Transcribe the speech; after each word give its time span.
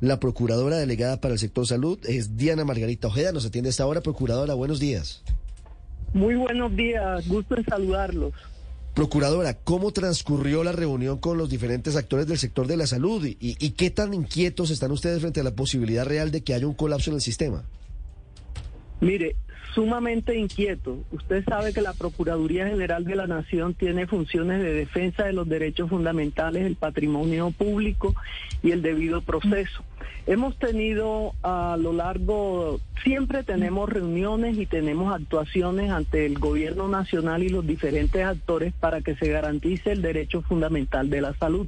La 0.00 0.20
procuradora 0.20 0.76
delegada 0.76 1.20
para 1.20 1.34
el 1.34 1.40
sector 1.40 1.66
salud 1.66 1.98
es 2.06 2.36
Diana 2.36 2.64
Margarita 2.64 3.08
Ojeda. 3.08 3.32
Nos 3.32 3.46
atiende 3.46 3.70
esta 3.70 3.86
hora. 3.86 4.00
Procuradora, 4.00 4.54
buenos 4.54 4.78
días. 4.78 5.22
Muy 6.14 6.36
buenos 6.36 6.74
días. 6.76 7.26
Gusto 7.26 7.56
en 7.56 7.64
saludarlos. 7.64 8.32
Procuradora, 8.94 9.54
¿cómo 9.54 9.92
transcurrió 9.92 10.64
la 10.64 10.72
reunión 10.72 11.18
con 11.18 11.38
los 11.38 11.50
diferentes 11.50 11.96
actores 11.96 12.26
del 12.26 12.38
sector 12.38 12.66
de 12.66 12.76
la 12.76 12.86
salud 12.86 13.24
y, 13.24 13.36
y, 13.40 13.70
qué 13.70 13.90
tan 13.90 14.12
inquietos 14.12 14.70
están 14.70 14.90
ustedes 14.90 15.20
frente 15.20 15.40
a 15.40 15.44
la 15.44 15.52
posibilidad 15.52 16.04
real 16.04 16.32
de 16.32 16.42
que 16.42 16.54
haya 16.54 16.66
un 16.66 16.74
colapso 16.74 17.10
en 17.10 17.16
el 17.16 17.22
sistema? 17.22 17.64
Mire, 19.00 19.36
sumamente 19.74 20.36
inquieto. 20.36 20.98
Usted 21.12 21.44
sabe 21.44 21.72
que 21.72 21.82
la 21.82 21.92
Procuraduría 21.92 22.66
General 22.66 23.04
de 23.04 23.14
la 23.14 23.26
Nación 23.26 23.74
tiene 23.74 24.06
funciones 24.06 24.60
de 24.60 24.72
defensa 24.72 25.24
de 25.24 25.32
los 25.32 25.48
derechos 25.48 25.88
fundamentales, 25.88 26.64
el 26.64 26.76
patrimonio 26.76 27.50
público 27.52 28.14
y 28.62 28.72
el 28.72 28.82
debido 28.82 29.22
proceso. 29.22 29.84
Hemos 30.26 30.58
tenido 30.58 31.32
a 31.42 31.76
lo 31.80 31.92
largo, 31.92 32.80
siempre 33.02 33.44
tenemos 33.44 33.88
reuniones 33.88 34.58
y 34.58 34.66
tenemos 34.66 35.14
actuaciones 35.14 35.90
ante 35.90 36.26
el 36.26 36.38
gobierno 36.38 36.88
nacional 36.88 37.42
y 37.42 37.48
los 37.48 37.66
diferentes 37.66 38.24
actores 38.24 38.74
para 38.74 39.00
que 39.00 39.14
se 39.14 39.28
garantice 39.28 39.92
el 39.92 40.02
derecho 40.02 40.42
fundamental 40.42 41.08
de 41.08 41.20
la 41.20 41.34
salud. 41.34 41.66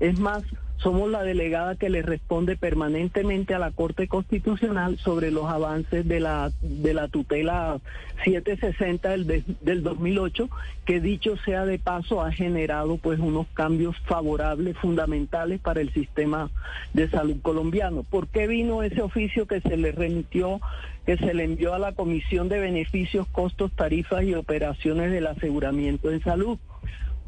Es 0.00 0.18
más, 0.18 0.42
somos 0.78 1.10
la 1.10 1.22
delegada 1.22 1.76
que 1.76 1.88
le 1.88 2.02
responde 2.02 2.56
permanentemente 2.56 3.54
a 3.54 3.58
la 3.58 3.70
Corte 3.70 4.08
Constitucional 4.08 4.98
sobre 4.98 5.30
los 5.30 5.46
avances 5.46 6.06
de 6.06 6.20
la, 6.20 6.52
de 6.60 6.92
la 6.92 7.08
tutela 7.08 7.78
760 8.24 9.08
del, 9.10 9.44
del 9.60 9.82
2008, 9.82 10.48
que 10.84 11.00
dicho 11.00 11.36
sea 11.38 11.64
de 11.64 11.78
paso 11.78 12.22
ha 12.22 12.32
generado 12.32 12.98
pues 12.98 13.18
unos 13.18 13.46
cambios 13.54 13.96
favorables, 14.00 14.76
fundamentales 14.76 15.60
para 15.60 15.80
el 15.80 15.92
sistema 15.92 16.50
de 16.92 17.08
salud 17.08 17.36
colombiano. 17.40 18.02
¿Por 18.02 18.28
qué 18.28 18.46
vino 18.46 18.82
ese 18.82 19.00
oficio 19.00 19.46
que 19.46 19.60
se 19.60 19.76
le 19.76 19.92
remitió, 19.92 20.60
que 21.06 21.16
se 21.16 21.34
le 21.34 21.44
envió 21.44 21.74
a 21.74 21.78
la 21.78 21.92
Comisión 21.92 22.48
de 22.48 22.60
Beneficios, 22.60 23.26
Costos, 23.28 23.72
Tarifas 23.72 24.24
y 24.24 24.34
Operaciones 24.34 25.12
del 25.12 25.28
Aseguramiento 25.28 26.10
en 26.10 26.22
Salud? 26.22 26.58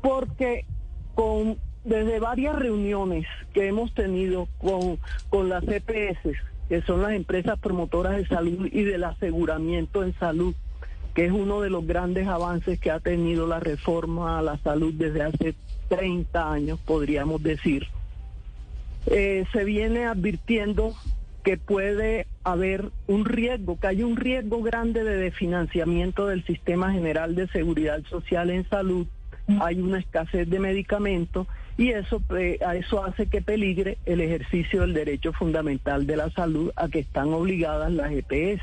Porque 0.02 0.66
con 1.14 1.56
desde 1.86 2.18
varias 2.18 2.56
reuniones 2.56 3.26
que 3.54 3.68
hemos 3.68 3.94
tenido 3.94 4.48
con, 4.58 4.98
con 5.30 5.48
las 5.48 5.64
EPS, 5.66 6.36
que 6.68 6.82
son 6.82 7.02
las 7.02 7.12
empresas 7.12 7.58
promotoras 7.58 8.16
de 8.16 8.26
salud 8.26 8.68
y 8.72 8.82
del 8.82 9.04
aseguramiento 9.04 10.02
en 10.02 10.12
salud, 10.18 10.54
que 11.14 11.26
es 11.26 11.32
uno 11.32 11.60
de 11.60 11.70
los 11.70 11.86
grandes 11.86 12.26
avances 12.26 12.78
que 12.80 12.90
ha 12.90 13.00
tenido 13.00 13.46
la 13.46 13.60
reforma 13.60 14.38
a 14.38 14.42
la 14.42 14.58
salud 14.58 14.92
desde 14.94 15.22
hace 15.22 15.54
30 15.88 16.52
años, 16.52 16.80
podríamos 16.84 17.42
decir. 17.42 17.86
Eh, 19.06 19.44
se 19.52 19.64
viene 19.64 20.06
advirtiendo 20.06 20.92
que 21.44 21.56
puede 21.56 22.26
haber 22.42 22.90
un 23.06 23.24
riesgo, 23.24 23.78
que 23.78 23.86
hay 23.86 24.02
un 24.02 24.16
riesgo 24.16 24.60
grande 24.62 25.04
de 25.04 25.16
desfinanciamiento 25.16 26.26
del 26.26 26.44
Sistema 26.44 26.92
General 26.92 27.36
de 27.36 27.46
Seguridad 27.46 28.02
Social 28.10 28.50
en 28.50 28.68
Salud, 28.68 29.06
hay 29.60 29.80
una 29.80 29.98
escasez 29.98 30.50
de 30.50 30.58
medicamentos 30.58 31.46
y 31.78 31.90
eso, 31.90 32.22
eh, 32.36 32.58
eso 32.74 33.04
hace 33.04 33.26
que 33.26 33.42
peligre 33.42 33.98
el 34.06 34.20
ejercicio 34.20 34.80
del 34.80 34.94
derecho 34.94 35.32
fundamental 35.32 36.06
de 36.06 36.16
la 36.16 36.30
salud 36.30 36.72
a 36.74 36.88
que 36.88 37.00
están 37.00 37.32
obligadas 37.34 37.92
las 37.92 38.12
EPS. 38.12 38.62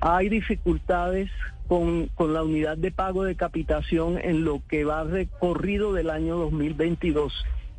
Hay 0.00 0.28
dificultades 0.28 1.30
con, 1.68 2.08
con 2.14 2.34
la 2.34 2.42
unidad 2.42 2.76
de 2.76 2.90
pago 2.90 3.24
de 3.24 3.36
capitación 3.36 4.18
en 4.18 4.44
lo 4.44 4.62
que 4.68 4.84
va 4.84 5.04
recorrido 5.04 5.92
del 5.92 6.10
año 6.10 6.36
2022. 6.36 7.32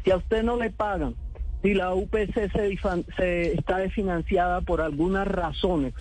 Si 0.03 0.11
a 0.11 0.17
usted 0.17 0.43
no 0.43 0.55
le 0.55 0.69
pagan, 0.69 1.15
si 1.61 1.73
la 1.73 1.93
UPC 1.93 2.51
se, 2.53 2.77
se 3.17 3.53
está 3.53 3.77
desfinanciada 3.77 4.61
por 4.61 4.79
algunas 4.79 5.27
razones, 5.27 5.93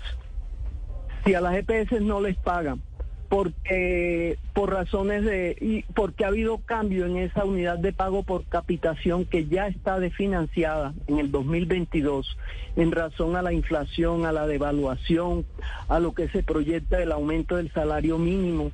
si 1.24 1.34
a 1.34 1.40
las 1.40 1.56
EPS 1.56 2.00
no 2.00 2.20
les 2.20 2.36
pagan, 2.36 2.80
porque 3.28 4.38
por 4.54 4.72
razones 4.72 5.24
de 5.24 5.56
y 5.60 5.82
porque 5.92 6.24
ha 6.24 6.28
habido 6.28 6.58
cambio 6.58 7.06
en 7.06 7.18
esa 7.18 7.44
unidad 7.44 7.78
de 7.78 7.92
pago 7.92 8.22
por 8.22 8.44
capitación 8.44 9.26
que 9.26 9.46
ya 9.46 9.68
está 9.68 10.00
desfinanciada 10.00 10.94
en 11.06 11.18
el 11.18 11.30
2022 11.30 12.36
en 12.76 12.92
razón 12.92 13.36
a 13.36 13.42
la 13.42 13.52
inflación, 13.52 14.24
a 14.24 14.32
la 14.32 14.46
devaluación, 14.46 15.44
a 15.88 15.98
lo 15.98 16.14
que 16.14 16.28
se 16.28 16.42
proyecta 16.42 17.02
el 17.02 17.12
aumento 17.12 17.56
del 17.56 17.72
salario 17.72 18.18
mínimo 18.18 18.72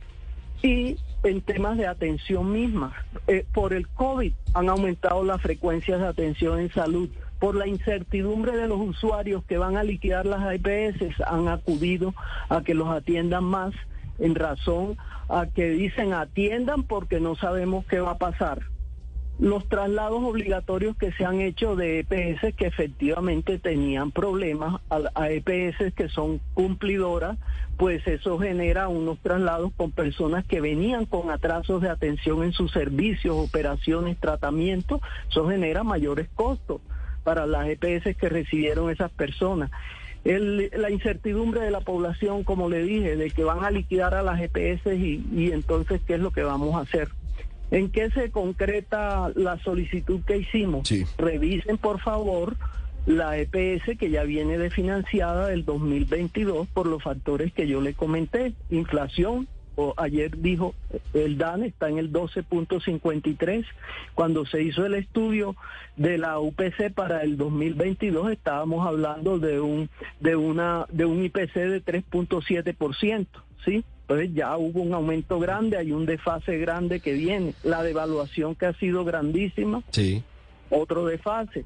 y 0.62 0.96
en 1.24 1.40
temas 1.40 1.76
de 1.76 1.86
atención 1.86 2.52
misma. 2.52 2.92
Eh, 3.26 3.44
por 3.52 3.72
el 3.72 3.88
COVID 3.88 4.32
han 4.52 4.68
aumentado 4.68 5.24
las 5.24 5.40
frecuencias 5.40 6.00
de 6.00 6.06
atención 6.06 6.60
en 6.60 6.70
salud 6.72 7.08
por 7.38 7.56
la 7.56 7.66
incertidumbre 7.66 8.56
de 8.56 8.68
los 8.68 8.80
usuarios 8.80 9.44
que 9.44 9.58
van 9.58 9.76
a 9.76 9.82
liquidar 9.82 10.26
las 10.26 10.54
IPS, 10.54 11.20
han 11.26 11.48
acudido 11.48 12.14
a 12.48 12.62
que 12.62 12.74
los 12.74 12.88
atiendan 12.88 13.44
más 13.44 13.74
en 14.18 14.34
razón 14.34 14.96
a 15.28 15.46
que 15.46 15.70
dicen 15.70 16.12
atiendan 16.12 16.82
porque 16.82 17.20
no 17.20 17.36
sabemos 17.36 17.84
qué 17.86 18.00
va 18.00 18.12
a 18.12 18.18
pasar. 18.18 18.62
Los 19.40 19.68
traslados 19.68 20.22
obligatorios 20.22 20.96
que 20.96 21.10
se 21.12 21.24
han 21.24 21.40
hecho 21.40 21.74
de 21.74 21.98
EPS 21.98 22.54
que 22.54 22.66
efectivamente 22.66 23.58
tenían 23.58 24.12
problemas 24.12 24.80
a, 24.90 25.28
EPS 25.28 25.92
que 25.92 26.08
son 26.08 26.40
cumplidoras, 26.54 27.36
pues 27.76 28.06
eso 28.06 28.38
genera 28.38 28.86
unos 28.86 29.18
traslados 29.18 29.72
con 29.76 29.90
personas 29.90 30.44
que 30.44 30.60
venían 30.60 31.04
con 31.04 31.30
atrasos 31.30 31.82
de 31.82 31.88
atención 31.88 32.44
en 32.44 32.52
sus 32.52 32.70
servicios, 32.70 33.34
operaciones, 33.36 34.18
tratamientos, 34.20 35.00
eso 35.28 35.48
genera 35.48 35.82
mayores 35.82 36.28
costos 36.36 36.80
para 37.24 37.44
las 37.44 37.66
EPS 37.66 38.16
que 38.16 38.28
recibieron 38.28 38.88
esas 38.88 39.10
personas 39.10 39.72
la 40.24 40.90
incertidumbre 40.90 41.60
de 41.60 41.70
la 41.70 41.80
población, 41.80 42.44
como 42.44 42.70
le 42.70 42.82
dije, 42.82 43.16
de 43.16 43.30
que 43.30 43.44
van 43.44 43.62
a 43.62 43.70
liquidar 43.70 44.14
a 44.14 44.22
las 44.22 44.40
EPS 44.40 44.86
y, 44.86 45.50
entonces 45.52 46.00
qué 46.06 46.14
es 46.14 46.20
lo 46.20 46.30
que 46.30 46.42
vamos 46.42 46.74
a 46.74 46.80
hacer. 46.80 47.08
¿En 47.70 47.90
qué 47.90 48.10
se 48.10 48.30
concreta 48.30 49.30
la 49.34 49.58
solicitud 49.58 50.20
que 50.26 50.38
hicimos? 50.38 50.88
Revisen, 51.18 51.76
por 51.76 52.00
favor, 52.00 52.56
la 53.06 53.36
EPS 53.36 53.98
que 53.98 54.10
ya 54.10 54.22
viene 54.24 54.56
desfinanciada 54.56 55.48
del 55.48 55.64
2022 55.64 56.68
por 56.68 56.86
los 56.86 57.02
factores 57.02 57.52
que 57.52 57.66
yo 57.66 57.80
le 57.80 57.94
comenté, 57.94 58.54
inflación, 58.70 59.46
o 59.76 59.94
ayer 59.96 60.38
dijo 60.38 60.74
el 61.12 61.38
DAN 61.38 61.62
está 61.64 61.88
en 61.88 61.98
el 61.98 62.12
12.53. 62.12 63.64
Cuando 64.14 64.46
se 64.46 64.62
hizo 64.62 64.86
el 64.86 64.94
estudio 64.94 65.56
de 65.96 66.18
la 66.18 66.38
UPC 66.38 66.92
para 66.94 67.22
el 67.22 67.36
2022 67.36 68.32
estábamos 68.32 68.86
hablando 68.86 69.38
de 69.38 69.60
un 69.60 69.88
de 70.20 70.36
una 70.36 70.86
de 70.90 71.04
un 71.04 71.24
IPC 71.24 71.54
de 71.54 71.84
3.7%, 71.84 73.26
¿sí? 73.64 73.84
Entonces 74.02 74.34
ya 74.34 74.56
hubo 74.56 74.82
un 74.82 74.92
aumento 74.92 75.40
grande, 75.40 75.78
hay 75.78 75.92
un 75.92 76.04
desfase 76.04 76.58
grande 76.58 77.00
que 77.00 77.14
viene, 77.14 77.54
la 77.62 77.82
devaluación 77.82 78.54
que 78.54 78.66
ha 78.66 78.74
sido 78.74 79.04
grandísima. 79.04 79.82
Sí. 79.90 80.22
Otro 80.70 81.06
desfase 81.06 81.64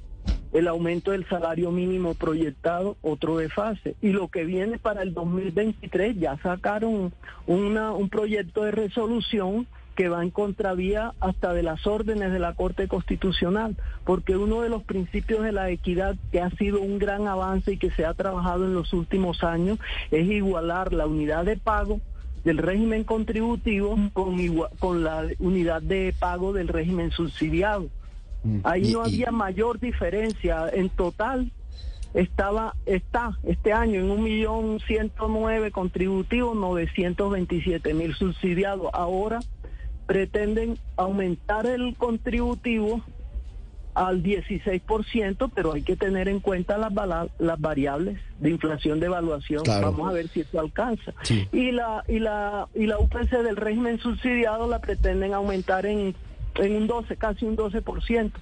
el 0.53 0.69
aumento 0.69 1.11
del 1.11 1.27
salario 1.29 1.71
mínimo 1.71 2.15
proyectado, 2.15 2.97
otro 3.03 3.39
de 3.39 3.49
fase. 3.49 3.97
Y 4.01 4.11
lo 4.11 4.29
que 4.29 4.45
viene 4.45 4.79
para 4.79 5.03
el 5.03 5.15
2023, 5.15 6.19
ya 6.19 6.37
sacaron 6.39 7.13
una, 7.47 7.93
un 7.93 8.09
proyecto 8.09 8.65
de 8.65 8.71
resolución 8.71 9.67
que 9.99 10.09
va 10.09 10.23
en 10.23 10.31
contravía 10.31 11.13
hasta 11.19 11.53
de 11.53 11.65
las 11.65 11.85
órdenes 11.85 12.33
de 12.33 12.39
la 12.39 12.55
Corte 12.55 12.87
Constitucional, 12.87 13.77
porque 14.05 14.37
uno 14.37 14.61
de 14.61 14.69
los 14.69 14.85
principios 14.85 15.43
de 15.43 15.51
la 15.51 15.71
equidad 15.71 16.15
que 16.31 16.41
ha 16.41 16.51
sido 16.51 16.81
un 16.81 17.01
gran 17.01 17.27
avance 17.27 17.73
y 17.73 17.79
que 17.79 17.91
se 17.91 18.05
ha 18.05 18.15
trabajado 18.15 18.65
en 18.65 18.75
los 18.75 18.93
últimos 18.93 19.43
años 19.43 19.81
es 20.13 20.29
igualar 20.29 20.93
la 20.93 21.09
unidad 21.09 21.45
de 21.45 21.57
pago 21.57 22.01
del 22.45 22.59
régimen 22.59 23.03
contributivo 23.03 23.99
con, 24.13 24.37
con 24.79 25.03
la 25.03 25.27
unidad 25.41 25.83
de 25.83 26.15
pago 26.17 26.53
del 26.53 26.69
régimen 26.69 27.11
subsidiado. 27.11 27.89
Mm. 28.45 28.61
Ahí 28.65 28.93
no 28.93 29.03
había 29.03 29.31
mayor 29.31 29.79
diferencia. 29.81 30.69
En 30.73 30.89
total 30.91 31.53
estaba 32.15 32.75
está 32.87 33.39
este 33.45 33.73
año 33.73 34.01
en 34.01 34.11
un 34.11 34.23
millón 34.23 34.81
ciento 34.81 35.29
nueve 35.29 35.71
contributivos, 35.71 36.57
927 36.57 37.95
mil 37.95 38.15
subsidiados. 38.15 38.91
Ahora 38.93 39.41
pretenden 40.07 40.79
aumentar 40.97 41.67
el 41.67 41.95
contributivo 41.97 43.03
al 43.95 44.23
16%, 44.23 45.51
pero 45.55 45.73
hay 45.73 45.83
que 45.83 45.97
tener 45.97 46.29
en 46.29 46.39
cuenta 46.39 46.79
las, 46.79 46.93
las 47.39 47.61
variables 47.61 48.21
de 48.39 48.51
inflación 48.51 49.01
de 49.01 49.07
evaluación. 49.07 49.65
Vamos 49.67 50.09
a 50.09 50.13
ver 50.13 50.29
si 50.29 50.41
eso 50.41 50.61
alcanza. 50.61 51.13
Y 51.53 51.73
la 51.73 52.05
y 52.07 52.21
la 52.21 52.69
y 52.75 52.87
la 52.87 52.99
UPC 52.99 53.31
del 53.43 53.57
régimen 53.57 53.99
subsidiado 53.99 54.69
la 54.69 54.79
pretenden 54.79 55.35
aumentar 55.35 55.85
en 55.85 56.15
en 56.59 56.77
un 56.77 56.87
12, 56.87 57.17
casi 57.17 57.45
un 57.45 57.57
12%. 57.57 58.33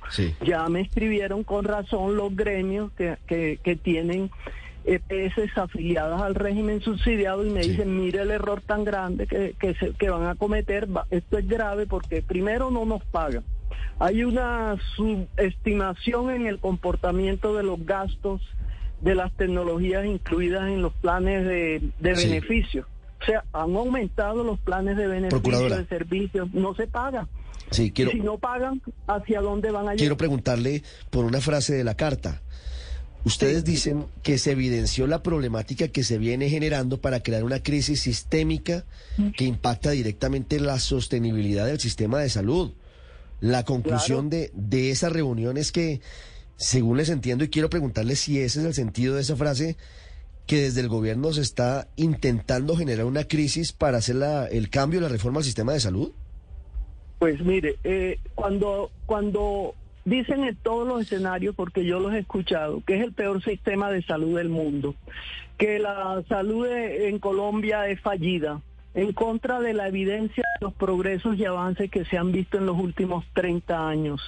Ya 0.45 0.69
me 0.69 0.81
escribieron 0.81 1.45
con 1.45 1.65
razón 1.65 2.17
los 2.17 2.35
gremios 2.35 2.93
que, 2.93 3.17
que, 3.27 3.77
tienen 3.77 4.31
EPS 4.85 5.57
afiliadas 5.57 6.21
al 6.23 6.35
régimen 6.35 6.81
subsidiado 6.81 7.45
y 7.45 7.51
me 7.51 7.61
dicen, 7.61 7.99
mire 7.99 8.23
el 8.23 8.31
error 8.31 8.61
tan 8.61 8.85
grande 8.85 9.27
que, 9.27 9.55
que, 9.59 9.75
se, 9.75 9.93
que 9.93 10.11
van 10.11 10.27
a 10.27 10.35
cometer, 10.35 10.89
esto 11.11 11.39
es 11.39 11.49
grave 11.49 11.87
porque 11.87 12.23
primero 12.23 12.71
no 12.71 12.85
nos 12.85 13.05
pagan. 13.05 13.45
Hay 13.99 14.25
una 14.25 14.77
subestimación 14.95 16.31
en 16.31 16.47
el 16.47 16.59
comportamiento 16.59 17.55
de 17.57 17.63
los 17.63 17.85
gastos 17.85 18.43
de 19.01 19.15
las 19.15 19.33
tecnologías 19.33 20.05
incluidas 20.05 20.69
en 20.69 20.83
los 20.83 20.93
planes 20.95 21.47
de, 21.47 21.91
beneficio. 21.99 22.87
O 23.21 23.25
sea, 23.25 23.45
han 23.53 23.75
aumentado 23.75 24.45
los 24.45 24.59
planes 24.59 24.97
de 24.97 25.07
beneficio 25.07 25.69
de 25.69 25.87
servicios, 25.87 26.53
no 26.53 26.75
se 26.75 26.87
paga. 26.87 27.27
Sí, 27.71 27.91
quiero, 27.91 28.13
si 28.13 28.21
no 28.21 28.39
pagan, 28.39 28.81
¿hacia 29.07 29.41
dónde 29.41 29.71
van 29.71 29.83
a 29.83 29.91
llegar? 29.91 29.99
Quiero 29.99 30.17
preguntarle 30.17 30.83
por 31.11 31.25
una 31.25 31.41
frase 31.41 31.75
de 31.75 31.85
la 31.85 31.97
carta. 31.97 32.43
Ustedes 33.25 33.65
dicen 33.65 34.07
que 34.23 34.39
se 34.39 34.53
evidenció 34.53 35.09
la 35.09 35.21
problemática 35.25 35.89
que 35.89 36.05
se 36.05 36.17
viene 36.17 36.49
generando 36.49 37.01
para 37.01 37.25
crear 37.25 37.43
una 37.43 37.61
crisis 37.61 38.03
sistémica 38.03 38.85
que 39.37 39.45
impacta 39.45 39.91
directamente 39.91 40.61
la 40.61 40.79
sostenibilidad 40.79 41.67
del 41.67 41.81
sistema 41.81 42.21
de 42.21 42.31
salud. 42.31 42.75
La 43.41 43.65
conclusión 43.65 44.31
de, 44.31 44.53
de 44.55 44.93
esa 44.93 45.09
reunión 45.09 45.57
es 45.57 45.73
que, 45.73 46.01
según 46.57 46.99
les 46.99 47.09
entiendo, 47.09 47.43
y 47.43 47.49
quiero 47.49 47.69
preguntarles 47.69 48.21
si 48.21 48.39
ese 48.39 48.61
es 48.61 48.65
el 48.65 48.75
sentido 48.75 49.17
de 49.17 49.23
esa 49.23 49.35
frase, 49.35 49.77
que 50.47 50.61
desde 50.61 50.81
el 50.81 50.89
gobierno 50.89 51.33
se 51.33 51.41
está 51.41 51.89
intentando 51.97 52.77
generar 52.77 53.07
una 53.07 53.25
crisis 53.25 53.73
para 53.73 53.99
hacer 53.99 54.15
la, 54.15 54.47
el 54.47 54.71
cambio, 54.71 55.01
la 55.01 55.09
reforma 55.09 55.39
al 55.41 55.45
sistema 55.45 55.73
de 55.73 55.81
salud. 55.81 56.13
Pues 57.19 57.41
mire, 57.41 57.77
eh, 57.85 58.19
cuando, 58.35 58.91
cuando 59.07 59.75
Dicen 60.07 60.45
en 60.45 60.55
todos 60.55 60.87
los 60.87 61.03
escenarios, 61.03 61.57
porque 61.57 61.85
yo 61.85 61.99
los 61.99 62.15
he 62.15 62.21
escuchado, 62.21 62.81
que 62.87 62.95
es 62.95 63.03
el 63.03 63.13
peor 63.13 63.43
sistema 63.43 63.91
de 63.91 64.03
salud 64.03 64.37
del 64.37 64.49
mundo, 64.49 64.95
que 65.59 65.81
la 65.81 66.23
salud 66.29 66.65
en 66.65 67.19
Colombia 67.19 67.89
es 67.89 68.01
fallida, 68.01 68.61
en 68.95 69.13
contra 69.13 69.59
de 69.59 69.75
la 69.75 69.89
evidencia 69.89 70.45
de 70.45 70.65
los 70.65 70.75
progresos 70.75 71.37
y 71.37 71.45
avances 71.45 71.91
que 71.91 72.05
se 72.05 72.19
han 72.19 72.31
visto 72.31 72.57
en 72.57 72.67
los 72.67 72.79
últimos 72.79 73.25
30 73.33 73.89
años, 73.89 74.23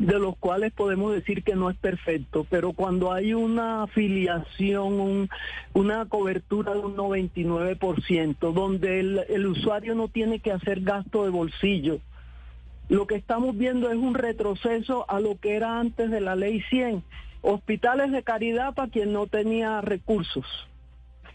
de 0.00 0.18
los 0.18 0.36
cuales 0.38 0.72
podemos 0.72 1.12
decir 1.12 1.44
que 1.44 1.54
no 1.54 1.70
es 1.70 1.76
perfecto, 1.76 2.44
pero 2.50 2.72
cuando 2.72 3.12
hay 3.12 3.32
una 3.32 3.84
afiliación, 3.84 5.28
una 5.72 6.06
cobertura 6.06 6.72
de 6.72 6.80
un 6.80 6.96
99%, 6.96 8.52
donde 8.52 8.98
el, 8.98 9.24
el 9.28 9.46
usuario 9.46 9.94
no 9.94 10.08
tiene 10.08 10.40
que 10.40 10.50
hacer 10.50 10.80
gasto 10.80 11.22
de 11.22 11.30
bolsillo, 11.30 12.00
lo 12.92 13.06
que 13.06 13.14
estamos 13.14 13.56
viendo 13.56 13.90
es 13.90 13.96
un 13.96 14.12
retroceso 14.12 15.06
a 15.08 15.18
lo 15.18 15.40
que 15.40 15.56
era 15.56 15.80
antes 15.80 16.10
de 16.10 16.20
la 16.20 16.36
ley 16.36 16.60
100. 16.68 17.02
Hospitales 17.40 18.12
de 18.12 18.22
caridad 18.22 18.74
para 18.74 18.90
quien 18.90 19.14
no 19.14 19.26
tenía 19.26 19.80
recursos. 19.80 20.44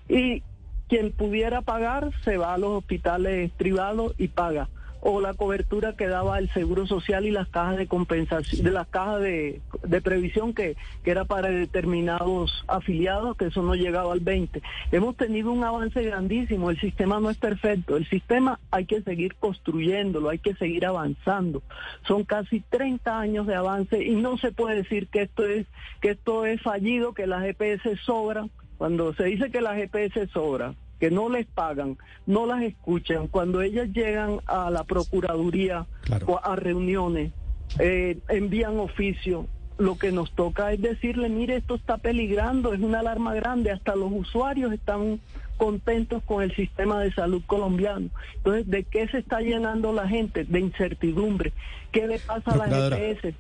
Y 0.08 0.44
quien 0.88 1.12
pudiera 1.12 1.64
pagar 1.64 2.12
se 2.24 2.38
va 2.38 2.54
a 2.54 2.60
los 2.60 2.70
hospitales 2.70 3.50
privados 3.58 4.14
y 4.20 4.28
paga 4.28 4.70
o 5.02 5.22
la 5.22 5.34
cobertura 5.34 5.94
que 5.94 6.08
daba 6.08 6.40
el 6.40 6.50
Seguro 6.52 6.88
Social 6.88 7.26
y 7.26 7.32
las 7.32 7.48
cajas 7.48 7.78
de 7.78 7.88
compensación, 7.88 8.64
de 8.64 8.72
las 8.72 8.88
cajas 8.88 9.22
de, 9.22 9.62
previsión 10.04 10.54
que, 10.54 10.76
que, 11.04 11.12
era 11.12 11.26
para 11.26 11.50
determinados 11.50 12.64
afiliados, 12.68 13.38
que 13.38 13.46
eso 13.46 13.62
no 13.62 13.76
llegaba 13.76 14.14
al 14.14 14.20
20. 14.20 14.62
Hemos 14.92 15.16
tenido 15.16 15.52
un 15.52 15.64
avance 15.64 16.02
grandísimo, 16.04 16.70
el 16.70 16.80
sistema 16.80 17.20
no 17.20 17.30
es 17.30 17.38
perfecto, 17.38 17.98
el 17.98 18.08
sistema 18.10 18.60
hay 18.72 18.86
que 18.86 19.02
seguir 19.02 19.36
construyéndolo, 19.36 20.30
hay 20.30 20.40
que 20.40 20.56
seguir 20.56 20.86
avanzando. 20.86 21.62
Son 22.08 22.24
casi 22.24 22.62
30 22.62 23.20
años 23.20 23.48
de 23.48 23.56
avance 23.56 24.04
y 24.04 24.16
no 24.16 24.38
se 24.38 24.52
puede 24.52 24.78
decir 24.78 25.08
que 25.08 25.24
esto 25.24 25.46
es, 25.46 25.68
que 26.02 26.12
esto 26.12 26.46
es 26.46 26.62
fallido, 26.62 27.14
que 27.14 27.28
las 27.28 27.44
EPS 27.46 28.00
sobran. 28.06 28.50
Cuando 28.78 29.14
se 29.16 29.24
dice 29.26 29.50
que 29.50 29.62
las 29.62 29.78
EPS 29.78 30.32
sobran, 30.32 30.76
que 31.00 31.12
no 31.12 31.30
les 31.30 31.46
pagan, 31.46 31.98
no 32.26 32.46
las 32.46 32.64
escuchan. 32.64 33.28
Cuando 33.28 33.62
ellas 33.62 33.90
llegan 33.94 34.40
a 34.46 34.70
la 34.70 34.84
Procuraduría 34.84 35.86
o 36.26 36.40
a 36.44 36.56
reuniones, 36.56 37.32
eh, 37.80 38.18
envían 38.30 38.80
oficio, 38.80 39.48
lo 39.78 39.98
que 39.98 40.12
nos 40.12 40.32
toca 40.32 40.72
es 40.74 40.82
decirle, 40.82 41.30
mire, 41.30 41.58
esto 41.58 41.76
está 41.76 41.98
peligrando, 41.98 42.74
es 42.74 42.80
una 42.80 43.00
alarma 43.00 43.36
grande, 43.36 43.72
hasta 43.72 43.96
los 43.96 44.12
usuarios 44.12 44.74
están 44.74 45.20
contentos 45.58 46.24
con 46.24 46.44
el 46.44 46.56
sistema 46.56 47.02
de 47.02 47.12
salud 47.14 47.42
colombiano. 47.46 48.10
Entonces, 48.38 48.68
¿de 48.68 48.84
qué 48.84 49.08
se 49.08 49.20
está 49.20 49.42
llenando 49.42 49.94
la 49.94 50.08
gente? 50.08 50.46
De 50.46 50.60
incertidumbre. 50.60 51.54
¿Qué 51.92 52.08
le 52.08 52.20
pasa 52.20 52.52
a 52.52 52.68
las 52.68 52.92
EPS? 52.94 53.36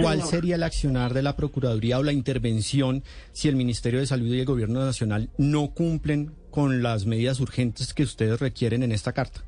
¿Cuál 0.00 0.22
sería 0.22 0.54
el 0.56 0.62
accionar 0.62 1.12
de 1.12 1.22
la 1.22 1.36
Procuraduría 1.36 1.98
o 1.98 2.02
la 2.02 2.12
intervención 2.12 3.02
si 3.32 3.48
el 3.48 3.56
Ministerio 3.56 4.00
de 4.00 4.06
Salud 4.06 4.32
y 4.32 4.40
el 4.40 4.46
Gobierno 4.46 4.84
Nacional 4.84 5.28
no 5.36 5.68
cumplen 5.68 6.32
con 6.50 6.82
las 6.82 7.04
medidas 7.04 7.40
urgentes 7.40 7.92
que 7.92 8.02
ustedes 8.02 8.40
requieren 8.40 8.82
en 8.82 8.92
esta 8.92 9.12
carta? 9.12 9.42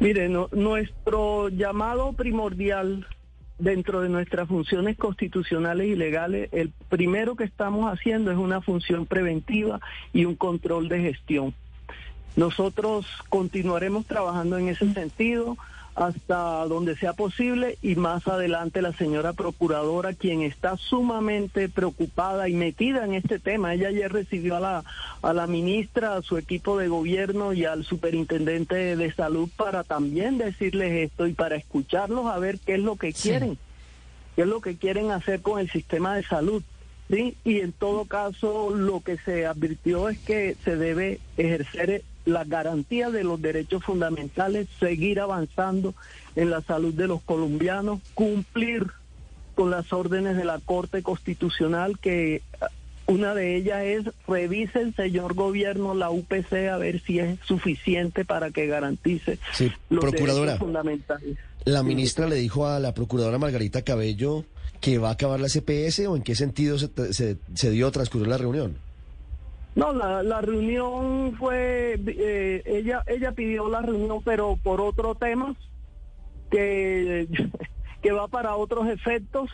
Mire, 0.00 0.28
nuestro 0.28 1.48
llamado 1.48 2.12
primordial 2.12 3.06
dentro 3.58 4.00
de 4.00 4.08
nuestras 4.08 4.48
funciones 4.48 4.96
constitucionales 4.96 5.88
y 5.88 5.94
legales, 5.94 6.48
el 6.52 6.70
primero 6.88 7.36
que 7.36 7.44
estamos 7.44 7.92
haciendo 7.92 8.30
es 8.30 8.36
una 8.36 8.60
función 8.60 9.06
preventiva 9.06 9.80
y 10.12 10.24
un 10.24 10.34
control 10.34 10.88
de 10.88 11.00
gestión. 11.00 11.54
Nosotros 12.36 13.06
continuaremos 13.28 14.06
trabajando 14.06 14.58
en 14.58 14.68
ese 14.68 14.92
sentido 14.92 15.56
hasta 15.94 16.64
donde 16.66 16.96
sea 16.96 17.12
posible 17.12 17.78
y 17.80 17.94
más 17.94 18.26
adelante 18.26 18.82
la 18.82 18.92
señora 18.92 19.32
procuradora, 19.32 20.12
quien 20.12 20.42
está 20.42 20.76
sumamente 20.76 21.68
preocupada 21.68 22.48
y 22.48 22.54
metida 22.54 23.04
en 23.04 23.14
este 23.14 23.38
tema. 23.38 23.74
Ella 23.74 23.88
ayer 23.88 24.12
recibió 24.12 24.56
a 24.56 24.60
la, 24.60 24.84
a 25.22 25.32
la 25.32 25.46
ministra, 25.46 26.16
a 26.16 26.22
su 26.22 26.36
equipo 26.36 26.78
de 26.78 26.88
gobierno 26.88 27.52
y 27.52 27.64
al 27.64 27.84
superintendente 27.84 28.96
de 28.96 29.12
salud 29.12 29.48
para 29.56 29.84
también 29.84 30.36
decirles 30.36 31.10
esto 31.10 31.26
y 31.28 31.32
para 31.32 31.56
escucharlos 31.56 32.26
a 32.26 32.38
ver 32.38 32.58
qué 32.58 32.74
es 32.74 32.80
lo 32.80 32.96
que 32.96 33.12
quieren, 33.12 33.56
qué 34.34 34.42
es 34.42 34.48
lo 34.48 34.60
que 34.60 34.76
quieren 34.76 35.12
hacer 35.12 35.42
con 35.42 35.60
el 35.60 35.70
sistema 35.70 36.16
de 36.16 36.24
salud. 36.24 36.62
¿sí? 37.08 37.36
Y 37.44 37.60
en 37.60 37.72
todo 37.72 38.06
caso, 38.06 38.70
lo 38.70 39.00
que 39.00 39.16
se 39.18 39.46
advirtió 39.46 40.08
es 40.08 40.18
que 40.18 40.56
se 40.64 40.76
debe 40.76 41.20
ejercer 41.36 42.02
la 42.24 42.44
garantía 42.44 43.10
de 43.10 43.24
los 43.24 43.40
derechos 43.40 43.84
fundamentales, 43.84 44.68
seguir 44.80 45.20
avanzando 45.20 45.94
en 46.36 46.50
la 46.50 46.62
salud 46.62 46.94
de 46.94 47.06
los 47.06 47.22
colombianos, 47.22 48.00
cumplir 48.14 48.86
con 49.54 49.70
las 49.70 49.92
órdenes 49.92 50.36
de 50.36 50.44
la 50.44 50.58
Corte 50.58 51.02
Constitucional, 51.02 51.98
que 51.98 52.42
una 53.06 53.34
de 53.34 53.56
ellas 53.56 53.82
es 53.84 54.04
revise 54.26 54.80
el 54.80 54.94
señor 54.94 55.34
gobierno 55.34 55.94
la 55.94 56.10
UPC 56.10 56.68
a 56.72 56.78
ver 56.78 57.00
si 57.02 57.18
es 57.18 57.38
suficiente 57.44 58.24
para 58.24 58.50
que 58.50 58.66
garantice 58.66 59.38
los 59.90 60.10
derechos 60.10 60.58
fundamentales. 60.58 61.36
La 61.64 61.82
ministra 61.82 62.26
le 62.26 62.36
dijo 62.36 62.66
a 62.66 62.78
la 62.78 62.94
procuradora 62.94 63.38
Margarita 63.38 63.82
Cabello 63.82 64.44
que 64.80 64.98
va 64.98 65.10
a 65.10 65.12
acabar 65.12 65.40
la 65.40 65.48
CPS 65.48 66.06
o 66.08 66.16
en 66.16 66.22
qué 66.22 66.34
sentido 66.34 66.78
se, 66.78 66.88
se, 67.12 67.36
se 67.54 67.70
dio 67.70 67.90
transcurrir 67.90 68.28
la 68.28 68.38
reunión. 68.38 68.76
No, 69.74 69.92
la, 69.92 70.22
la 70.22 70.40
reunión 70.40 71.34
fue, 71.36 71.98
eh, 72.06 72.62
ella, 72.64 73.02
ella 73.06 73.32
pidió 73.32 73.68
la 73.68 73.82
reunión, 73.82 74.20
pero 74.24 74.56
por 74.62 74.80
otro 74.80 75.16
tema, 75.16 75.56
que, 76.50 77.26
que 78.02 78.12
va 78.12 78.28
para 78.28 78.54
otros 78.56 78.88
efectos 78.88 79.50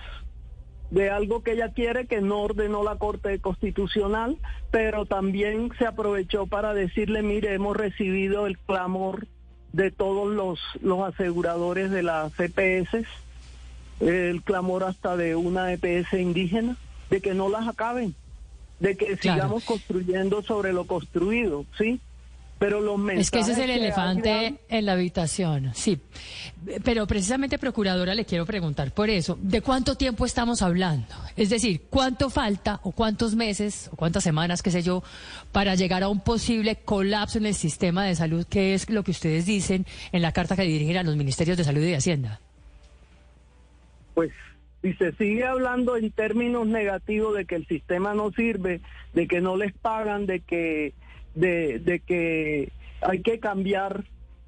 de 0.91 1.09
algo 1.09 1.43
que 1.43 1.53
ella 1.53 1.73
quiere 1.73 2.07
que 2.07 2.21
no 2.21 2.41
ordenó 2.41 2.83
la 2.83 2.97
Corte 2.97 3.39
Constitucional, 3.39 4.37
pero 4.71 5.07
también 5.07 5.71
se 5.79 5.87
aprovechó 5.87 6.47
para 6.47 6.75
decirle, 6.75 7.23
mire, 7.23 7.55
hemos 7.55 7.77
recibido 7.77 8.47
el 8.47 8.59
clamor 8.59 9.27
de 9.73 9.91
todos 9.91 10.29
los, 10.35 10.59
los 10.83 11.01
aseguradores 11.01 11.91
de 11.91 12.03
las 12.03 12.33
EPS, 12.39 13.07
el 14.01 14.43
clamor 14.43 14.85
hasta 14.85 15.17
de 15.17 15.37
una 15.37 15.73
EPS 15.73 16.15
indígena, 16.15 16.77
de 17.09 17.21
que 17.21 17.35
no 17.35 17.49
las 17.49 17.69
acaben 17.69 18.15
de 18.81 18.97
que 18.97 19.17
sigamos 19.17 19.65
construyendo 19.65 20.43
sobre 20.43 20.73
lo 20.73 20.87
construido, 20.87 21.65
¿sí? 21.79 22.01
Pero 22.59 22.81
los 22.83 22.99
mensajes 22.99 23.27
Es 23.27 23.31
que 23.31 23.39
ese 23.41 23.53
es 23.53 23.59
el 23.59 23.71
elefante 23.71 24.61
en 24.69 24.85
la 24.85 24.93
habitación, 24.93 25.71
sí. 25.75 25.99
Pero 26.85 27.07
precisamente, 27.07 27.59
Procuradora, 27.59 28.15
le 28.15 28.27
quiero 28.27 28.45
preguntar 28.45 28.93
por 28.93 29.09
eso, 29.09 29.39
¿de 29.41 29.63
cuánto 29.63 29.95
tiempo 29.95 30.27
estamos 30.27 30.61
hablando? 30.61 31.15
Es 31.37 31.49
decir, 31.49 31.85
¿cuánto 31.89 32.29
falta 32.29 32.81
o 32.83 32.93
cuántos 32.93 33.35
meses 33.35 33.89
o 33.91 33.97
cuántas 33.97 34.25
semanas, 34.25 34.63
qué 34.63 34.71
sé 34.71 34.83
yo, 34.83 35.03
para 35.53 35.75
llegar 35.75 36.03
a 36.03 36.09
un 36.09 36.21
posible 36.21 36.77
colapso 36.77 37.39
en 37.39 37.47
el 37.47 37.55
sistema 37.55 38.05
de 38.05 38.15
salud, 38.15 38.45
que 38.47 38.75
es 38.75 38.91
lo 38.91 39.05
que 39.05 39.13
ustedes 39.13 39.47
dicen 39.47 39.87
en 40.13 40.21
la 40.21 40.33
carta 40.33 40.55
que 40.55 40.63
dirigen 40.63 40.99
a 40.99 41.03
los 41.03 41.17
ministerios 41.17 41.57
de 41.57 41.65
Salud 41.65 41.81
y 41.81 41.87
de 41.87 41.97
Hacienda? 41.97 42.41
Pues 44.13 44.33
si 44.83 44.95
se 44.95 45.13
sigue 45.13 45.45
hablando 45.45 45.97
en 45.97 46.11
términos 46.11 46.67
negativos 46.67 47.37
de 47.37 47.45
que 47.45 47.57
el 47.57 47.67
sistema 47.67 48.15
no 48.15 48.31
sirve, 48.33 48.81
de 49.13 49.27
que 49.27 49.41
no 49.41 49.57
les 49.57 49.73
pagan, 49.73 50.27
de 50.27 50.41
que, 50.41 50.95
de, 51.35 52.03
que 52.07 52.73
hay 53.03 53.23
que 53.23 53.41
cambiar 53.41 54.05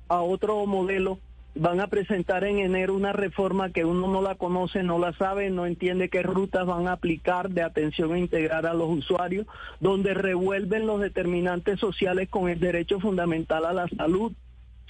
a 0.08 0.22
otro 0.22 0.64
modelo, 0.66 1.18
van 1.54 1.80
a 1.80 1.88
presentar 1.88 2.44
en 2.44 2.58
enero 2.60 2.94
una 2.94 3.12
reforma 3.12 3.70
que 3.70 3.84
uno 3.84 4.08
no 4.08 4.22
la 4.22 4.36
conoce, 4.36 4.82
no 4.82 4.98
la 4.98 5.12
sabe, 5.12 5.50
no 5.50 5.66
entiende 5.66 6.08
qué 6.08 6.22
rutas 6.22 6.66
van 6.66 6.88
a 6.88 6.92
aplicar 6.92 7.50
de 7.50 7.62
atención 7.62 8.14
a 8.14 8.18
integrar 8.18 8.64
a 8.64 8.72
los 8.72 8.88
usuarios, 8.88 9.46
donde 9.80 10.14
revuelven 10.14 10.86
los 10.86 11.00
determinantes 11.00 11.78
sociales 11.78 12.30
con 12.30 12.48
el 12.48 12.58
derecho 12.58 13.00
fundamental 13.00 13.66
a 13.66 13.74
la 13.74 13.86
salud, 13.88 14.32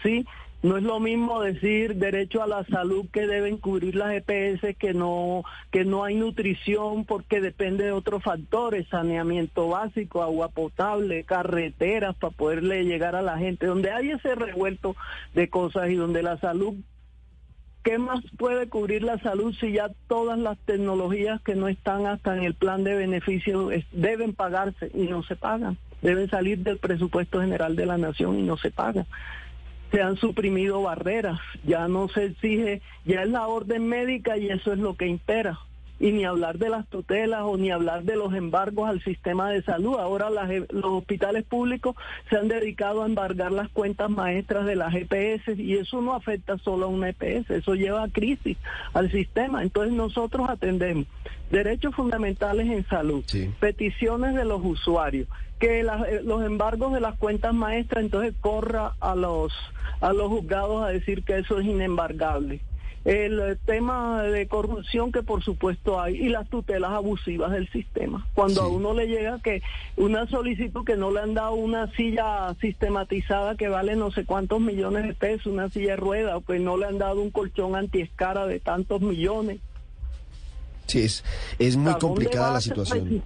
¿sí? 0.02 0.26
No 0.62 0.76
es 0.76 0.85
lo 0.85 1.00
mismo 1.00 1.40
decir 1.40 1.97
derecho 1.97 2.40
a 2.40 2.47
la 2.47 2.64
salud 2.66 3.06
que 3.12 3.26
deben 3.26 3.59
cubrir 3.59 3.97
las 3.97 4.12
EPS, 4.12 4.76
que 4.78 4.94
no, 4.94 5.42
que 5.73 5.85
no 5.85 6.04
hay 6.04 6.14
nutrición 6.14 7.04
porque 7.04 7.40
depende 7.40 7.85
de 7.85 7.90
otros 7.90 8.23
factores, 8.23 8.87
saneamiento 8.87 9.68
básico, 9.68 10.23
agua 10.23 10.50
potable, 10.50 11.25
carreteras 11.25 12.14
para 12.14 12.32
poderle 12.32 12.85
llegar 12.85 13.16
a 13.16 13.23
la 13.23 13.38
gente, 13.38 13.66
donde 13.66 13.90
hay 13.90 14.12
ese 14.12 14.37
revuelto 14.37 14.94
de 15.35 15.49
cosas 15.49 15.90
y 15.90 15.97
donde 15.97 16.23
la 16.23 16.38
salud 16.38 16.75
¿Qué 17.82 17.99
más 17.99 18.21
puede 18.38 18.68
cubrir 18.68 19.02
la 19.02 19.18
salud 19.18 19.52
si 19.59 19.73
ya 19.73 19.90
todas 20.06 20.38
las 20.38 20.56
tecnologías 20.59 21.42
que 21.42 21.56
no 21.56 21.66
están 21.66 22.06
hasta 22.06 22.37
en 22.37 22.44
el 22.44 22.54
plan 22.54 22.85
de 22.85 22.94
beneficio 22.94 23.71
deben 23.90 24.35
pagarse 24.35 24.92
y 24.94 25.09
no 25.09 25.25
se 25.25 25.35
pagan? 25.35 25.76
Deben 26.00 26.30
salir 26.30 26.59
del 26.59 26.78
presupuesto 26.78 27.40
general 27.40 27.75
de 27.75 27.87
la 27.87 27.99
nación 27.99 28.38
y 28.38 28.42
no 28.42 28.56
se 28.56 28.71
pagan 28.71 29.04
se 29.92 30.02
han 30.02 30.16
suprimido 30.16 30.82
barreras, 30.82 31.38
ya 31.64 31.87
no 31.87 32.08
se 32.08 32.25
exige, 32.25 32.80
ya 33.04 33.22
es 33.22 33.28
la 33.28 33.46
orden 33.46 33.87
médica 33.87 34.38
y 34.38 34.49
eso 34.49 34.72
es 34.72 34.78
lo 34.78 34.96
que 34.96 35.06
impera. 35.06 35.58
Y 36.02 36.11
ni 36.11 36.25
hablar 36.25 36.59
de 36.59 36.68
las 36.68 36.87
tutelas 36.88 37.42
o 37.44 37.56
ni 37.56 37.71
hablar 37.71 38.02
de 38.02 38.16
los 38.16 38.35
embargos 38.35 38.88
al 38.90 39.02
sistema 39.04 39.50
de 39.50 39.62
salud. 39.62 40.00
Ahora 40.00 40.28
los 40.30 40.85
hospitales 40.85 41.44
públicos 41.44 41.94
se 42.28 42.37
han 42.37 42.49
dedicado 42.49 43.02
a 43.02 43.06
embargar 43.06 43.52
las 43.52 43.68
cuentas 43.68 44.11
maestras 44.11 44.66
de 44.66 44.75
las 44.75 44.92
EPS 44.94 45.59
y 45.59 45.76
eso 45.76 46.02
no 46.02 46.14
afecta 46.14 46.59
solo 46.59 46.87
a 46.87 46.88
una 46.88 47.11
EPS, 47.11 47.50
eso 47.50 47.75
lleva 47.76 48.02
a 48.02 48.09
crisis 48.09 48.59
al 48.94 49.12
sistema. 49.12 49.62
Entonces 49.62 49.94
nosotros 49.94 50.50
atendemos 50.50 51.06
derechos 51.52 51.94
fundamentales 51.94 52.66
en 52.68 52.85
salud, 52.88 53.25
peticiones 53.61 54.35
de 54.35 54.44
los 54.44 54.61
usuarios, 54.64 55.28
que 55.61 55.80
eh, 55.80 56.21
los 56.25 56.42
embargos 56.42 56.92
de 56.94 57.00
las 57.00 57.16
cuentas 57.16 57.54
maestras 57.54 58.02
entonces 58.02 58.35
corra 58.40 58.94
a 58.99 59.14
los 59.14 59.52
a 60.00 60.12
los 60.12 60.28
juzgados 60.28 60.85
a 60.85 60.88
decir 60.88 61.23
que 61.23 61.38
eso 61.38 61.61
es 61.61 61.66
inembargable. 61.66 62.61
El 63.04 63.40
eh, 63.40 63.56
tema 63.64 64.23
de 64.23 64.47
corrupción 64.47 65.11
que 65.11 65.23
por 65.23 65.42
supuesto 65.42 66.00
hay 66.00 66.14
y 66.16 66.28
las 66.28 66.49
tutelas 66.49 66.92
abusivas 66.92 67.50
del 67.50 67.68
sistema. 67.71 68.26
Cuando 68.35 68.62
a 68.62 68.68
uno 68.68 68.94
le 68.94 69.09
llega 69.09 69.40
que 69.40 69.62
una 69.97 70.26
solicitud 70.28 70.85
que 70.85 70.97
no 70.97 71.11
le 71.11 71.21
han 71.21 71.35
dado 71.35 71.54
una 71.54 71.90
silla 71.92 72.54
sistematizada 72.61 73.56
que 73.56 73.68
vale 73.68 73.97
no 73.97 74.11
sé 74.12 74.25
cuántos 74.25 74.61
millones 74.61 75.06
de 75.06 75.14
pesos, 75.14 75.47
una 75.47 75.68
silla 75.68 75.92
de 75.92 75.97
rueda, 75.97 76.37
o 76.37 76.44
que 76.44 76.59
no 76.59 76.76
le 76.76 76.87
han 76.87 76.99
dado 76.99 77.21
un 77.21 77.30
colchón 77.30 77.75
antiescara 77.75 78.47
de 78.47 78.61
tantos 78.61 79.00
millones. 79.00 79.59
Sí, 80.87 81.00
es, 81.00 81.25
es 81.59 81.76
muy 81.76 81.94
complicada 81.94 82.52
la 82.52 82.61
situación 82.61 83.23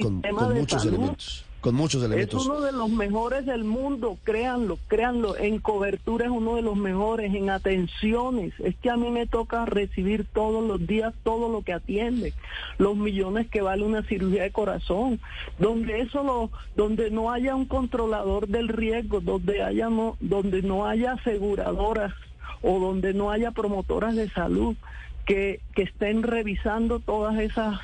con, 0.00 0.22
con 0.22 0.54
muchos 0.54 0.84
elementos 0.84 1.46
con 1.64 1.76
muchos 1.76 2.04
elementos. 2.04 2.42
Es 2.42 2.46
uno 2.46 2.60
de 2.60 2.72
los 2.72 2.90
mejores 2.90 3.46
del 3.46 3.64
mundo, 3.64 4.18
créanlo, 4.22 4.78
créanlo. 4.86 5.34
En 5.38 5.60
cobertura 5.60 6.26
es 6.26 6.30
uno 6.30 6.56
de 6.56 6.62
los 6.62 6.76
mejores, 6.76 7.34
en 7.34 7.48
atenciones. 7.48 8.52
Es 8.60 8.76
que 8.76 8.90
a 8.90 8.98
mí 8.98 9.10
me 9.10 9.26
toca 9.26 9.64
recibir 9.64 10.26
todos 10.26 10.62
los 10.62 10.86
días 10.86 11.14
todo 11.22 11.48
lo 11.48 11.62
que 11.62 11.72
atiende, 11.72 12.34
los 12.76 12.98
millones 12.98 13.48
que 13.48 13.62
vale 13.62 13.82
una 13.82 14.02
cirugía 14.02 14.42
de 14.42 14.50
corazón, 14.50 15.20
donde 15.58 16.02
eso 16.02 16.22
lo, 16.22 16.50
donde 16.76 17.10
no 17.10 17.32
haya 17.32 17.54
un 17.54 17.64
controlador 17.64 18.46
del 18.46 18.68
riesgo, 18.68 19.22
donde 19.22 19.62
haya 19.62 19.88
no, 19.88 20.18
donde 20.20 20.60
no 20.60 20.84
haya 20.84 21.12
aseguradoras 21.12 22.12
o 22.60 22.78
donde 22.78 23.14
no 23.14 23.30
haya 23.30 23.52
promotoras 23.52 24.14
de 24.16 24.28
salud 24.28 24.76
que, 25.24 25.60
que 25.74 25.82
estén 25.82 26.22
revisando 26.22 27.00
todas 27.00 27.38
esas 27.38 27.78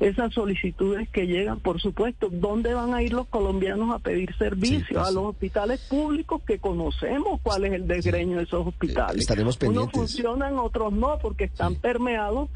esas 0.00 0.32
solicitudes 0.34 1.08
que 1.08 1.26
llegan, 1.26 1.60
por 1.60 1.80
supuesto, 1.80 2.28
¿dónde 2.30 2.74
van 2.74 2.94
a 2.94 3.02
ir 3.02 3.12
los 3.12 3.26
colombianos 3.28 3.94
a 3.94 3.98
pedir 3.98 4.34
servicios? 4.36 4.88
Pues 4.90 5.06
a 5.06 5.10
los 5.10 5.24
hospitales 5.24 5.80
públicos 5.88 6.42
que 6.46 6.58
conocemos 6.58 7.40
cuál 7.42 7.64
es 7.64 7.72
el 7.72 7.86
desgreño 7.86 8.38
de 8.38 8.44
esos 8.44 8.66
hospitales. 8.66 9.20
estaremos 9.22 9.56
pendientes. 9.56 9.94
Unos 9.94 10.08
funcionan, 10.08 10.58
otros 10.58 10.92
no, 10.92 11.18
porque 11.18 11.44
están 11.44 11.76
permeados 11.76 12.50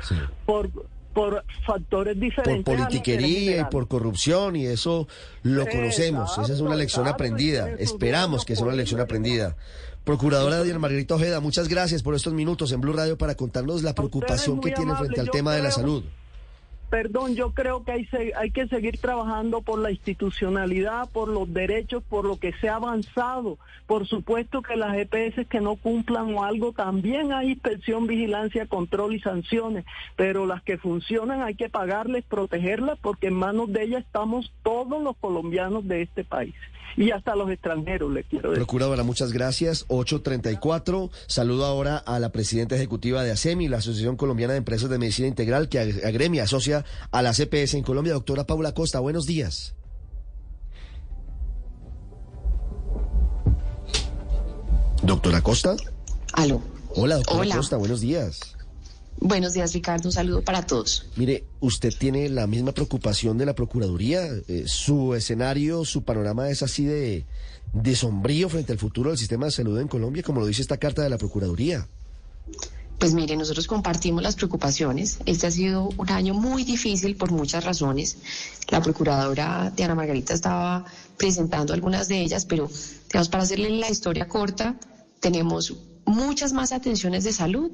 por 0.45 0.71
por 1.19 1.45
factores 1.67 2.19
diferentes. 2.19 2.65
Por 2.65 2.77
politiquería 2.77 3.61
y 3.61 3.65
por 3.65 3.89
corrupción, 3.89 4.55
y 4.55 4.67
eso 4.67 5.09
lo 5.43 5.67
conocemos. 5.67 6.39
Esa 6.39 6.53
es 6.53 6.61
una 6.61 6.77
lección 6.77 7.09
aprendida. 7.09 7.71
Esperamos 7.79 8.45
que 8.45 8.55
sea 8.55 8.67
una 8.67 8.77
lección 8.77 9.01
aprendida. 9.01 9.57
Procuradora 10.05 10.63
Diana 10.63 10.79
Margarita 10.79 11.17
Ojeda, 11.17 11.41
muchas 11.41 11.69
gracias 11.69 12.03
por 12.03 12.15
estos 12.15 12.33
minutos 12.33 12.73
en 12.73 12.81
Blue 12.81 12.93
Radio 12.93 13.19
para 13.19 13.35
contarnos 13.35 13.83
la 13.83 13.95
preocupación 13.95 14.61
que 14.61 14.71
tiene 14.71 14.95
frente 14.95 15.21
al 15.21 15.31
tema 15.31 15.55
de 15.55 15.63
la 15.63 15.71
salud. 15.71 16.05
Perdón, 16.91 17.35
yo 17.35 17.53
creo 17.53 17.85
que 17.85 17.93
hay, 17.93 18.51
que 18.51 18.67
seguir 18.67 18.99
trabajando 18.99 19.61
por 19.61 19.79
la 19.79 19.91
institucionalidad, 19.91 21.11
por 21.11 21.29
los 21.29 21.53
derechos, 21.53 22.03
por 22.03 22.25
lo 22.25 22.39
que 22.39 22.55
se 22.55 22.71
ha 22.71 22.77
avanzado. 22.77 23.59
Por 23.87 24.07
supuesto 24.07 24.63
que 24.63 24.77
las 24.77 24.97
EPS 24.97 25.47
que 25.49 25.61
no 25.61 25.77
cumplan 25.77 26.35
o 26.35 26.45
algo, 26.45 26.73
también 26.73 27.33
hay 27.33 27.51
inspección, 27.51 28.07
vigilancia, 28.07 28.67
control 28.67 29.15
y 29.15 29.21
sanciones, 29.21 29.85
pero 30.17 30.47
las 30.47 30.63
que 30.63 30.79
funcionan 30.79 31.43
hay 31.43 31.57
que 31.57 31.69
pagarles, 31.69 32.25
protegerlas, 32.25 32.99
porque 33.01 33.27
en 33.27 33.35
manos 33.35 33.71
de 33.71 33.83
ellas 33.83 34.05
estamos 34.07 34.51
todos 34.63 35.03
los 35.03 35.17
colombianos 35.19 35.87
de 35.87 36.03
este 36.03 36.25
país 36.25 36.55
y 36.97 37.11
hasta 37.11 37.37
los 37.37 37.51
extranjeros, 37.51 38.13
le 38.13 38.25
quiero 38.25 38.51
decir. 38.51 38.65
Procuradora, 38.65 39.03
muchas 39.03 39.33
gracias. 39.33 39.85
834. 39.89 41.11
Saludo 41.27 41.65
ahora 41.65 41.97
a 41.97 42.19
la 42.19 42.31
presidenta 42.31 42.77
ejecutiva 42.77 43.23
de 43.23 43.33
ASEMI, 43.33 43.69
la 43.69 43.79
Asociación 43.79 44.17
Colombiana 44.17 44.55
de 44.55 44.59
Empresas 44.59 44.91
de 44.91 44.99
Medicina 44.99 45.29
Integral, 45.29 45.69
que 45.69 45.79
agremia, 45.79 46.45
asocia 46.45 46.85
a 47.11 47.23
la 47.23 47.33
CPS 47.33 47.75
en 47.75 47.83
Colombia. 47.83 48.15
Doctora 48.15 48.47
Paula 48.47 48.73
Costa, 48.73 49.01
buenos 49.01 49.27
días. 49.27 49.75
Doctora 55.03 55.41
Costa. 55.41 55.77
Aló. 56.33 56.61
Hola, 56.95 57.17
doctora 57.17 57.57
Costa, 57.57 57.77
buenos 57.77 58.01
días. 58.01 58.58
Buenos 59.21 59.53
días, 59.53 59.73
Ricardo. 59.73 60.09
Un 60.09 60.13
saludo 60.13 60.43
para 60.43 60.65
todos. 60.65 61.07
Mire, 61.17 61.45
¿usted 61.61 61.93
tiene 61.97 62.29
la 62.29 62.47
misma 62.47 62.73
preocupación 62.73 63.37
de 63.37 63.47
la 63.47 63.55
Procuraduría? 63.55 64.27
Eh, 64.47 64.65
¿Su 64.67 65.15
escenario, 65.15 65.85
su 65.85 66.03
panorama 66.03 66.49
es 66.51 66.63
así 66.63 66.85
de, 66.85 67.27
de 67.73 67.97
sombrío 67.97 68.49
frente 68.49 68.73
al 68.73 68.79
futuro 68.79 69.11
del 69.11 69.19
sistema 69.19 69.47
de 69.47 69.53
salud 69.53 69.81
en 69.81 69.89
Colombia, 69.89 70.23
como 70.23 70.41
lo 70.41 70.47
dice 70.47 70.63
esta 70.63 70.77
carta 70.77 71.03
de 71.03 71.11
la 71.11 71.19
Procuraduría? 71.19 71.89
Pues 72.99 73.15
mire, 73.15 73.37
nosotros 73.37 73.67
compartimos 73.67 74.23
las 74.23 74.35
preocupaciones. 74.37 75.19
Este 75.27 75.47
ha 75.47 75.51
sido 75.51 75.89
un 75.97 76.11
año 76.11 76.35
muy 76.35 76.65
difícil 76.65 77.17
por 77.17 77.31
muchas 77.31 77.65
razones. 77.65 78.19
La 78.71 78.83
procuradora 78.83 79.73
Diana 79.75 79.95
Margarita 79.95 80.35
estaba 80.35 80.85
presentando 81.17 81.73
algunas 81.73 82.09
de 82.09 82.21
ellas, 82.21 82.45
pero 82.45 82.69
digamos, 83.09 83.29
para 83.29 83.45
hacerle 83.45 83.71
la 83.71 83.91
historia 83.91 84.27
corta, 84.27 84.77
tenemos 85.21 85.75
muchas 86.07 86.53
más 86.53 86.73
atenciones 86.73 87.23
de 87.23 87.33
salud, 87.33 87.71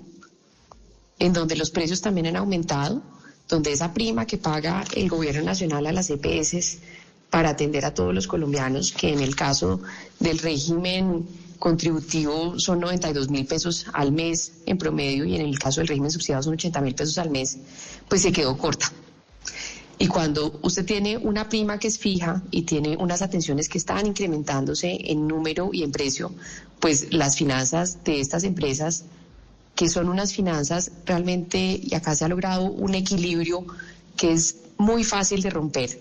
en 1.18 1.32
donde 1.32 1.56
los 1.56 1.70
precios 1.70 2.00
también 2.00 2.26
han 2.26 2.36
aumentado, 2.36 3.02
donde 3.48 3.72
esa 3.72 3.92
prima 3.92 4.26
que 4.26 4.38
paga 4.38 4.84
el 4.94 5.08
gobierno 5.08 5.42
nacional 5.42 5.86
a 5.86 5.92
las 5.92 6.10
EPS 6.10 6.78
para 7.30 7.50
atender 7.50 7.84
a 7.84 7.94
todos 7.94 8.14
los 8.14 8.26
colombianos, 8.26 8.92
que 8.92 9.12
en 9.12 9.20
el 9.20 9.34
caso 9.34 9.80
del 10.20 10.38
régimen 10.38 11.26
contributivo 11.58 12.58
son 12.58 12.80
92 12.80 13.30
mil 13.30 13.46
pesos 13.46 13.86
al 13.92 14.12
mes 14.12 14.52
en 14.66 14.78
promedio 14.78 15.24
y 15.24 15.34
en 15.34 15.42
el 15.42 15.58
caso 15.58 15.80
del 15.80 15.88
régimen 15.88 16.10
subsidiado 16.10 16.42
son 16.42 16.54
80 16.54 16.80
mil 16.80 16.94
pesos 16.94 17.18
al 17.18 17.30
mes, 17.30 17.58
pues 18.08 18.22
se 18.22 18.32
quedó 18.32 18.56
corta. 18.56 18.92
Y 19.98 20.08
cuando 20.08 20.58
usted 20.62 20.84
tiene 20.84 21.16
una 21.16 21.48
prima 21.48 21.78
que 21.78 21.88
es 21.88 21.98
fija 21.98 22.42
y 22.50 22.62
tiene 22.62 22.96
unas 22.96 23.22
atenciones 23.22 23.68
que 23.68 23.78
están 23.78 24.06
incrementándose 24.06 24.98
en 25.10 25.28
número 25.28 25.70
y 25.72 25.84
en 25.84 25.92
precio, 25.92 26.32
pues 26.80 27.12
las 27.12 27.36
finanzas 27.36 28.02
de 28.04 28.20
estas 28.20 28.44
empresas 28.44 29.04
que 29.74 29.88
son 29.88 30.08
unas 30.08 30.32
finanzas 30.32 30.90
realmente, 31.04 31.80
y 31.82 31.94
acá 31.94 32.14
se 32.14 32.24
ha 32.24 32.28
logrado 32.28 32.64
un 32.64 32.94
equilibrio 32.94 33.66
que 34.16 34.32
es 34.32 34.56
muy 34.78 35.04
fácil 35.04 35.42
de 35.42 35.50
romper, 35.50 36.00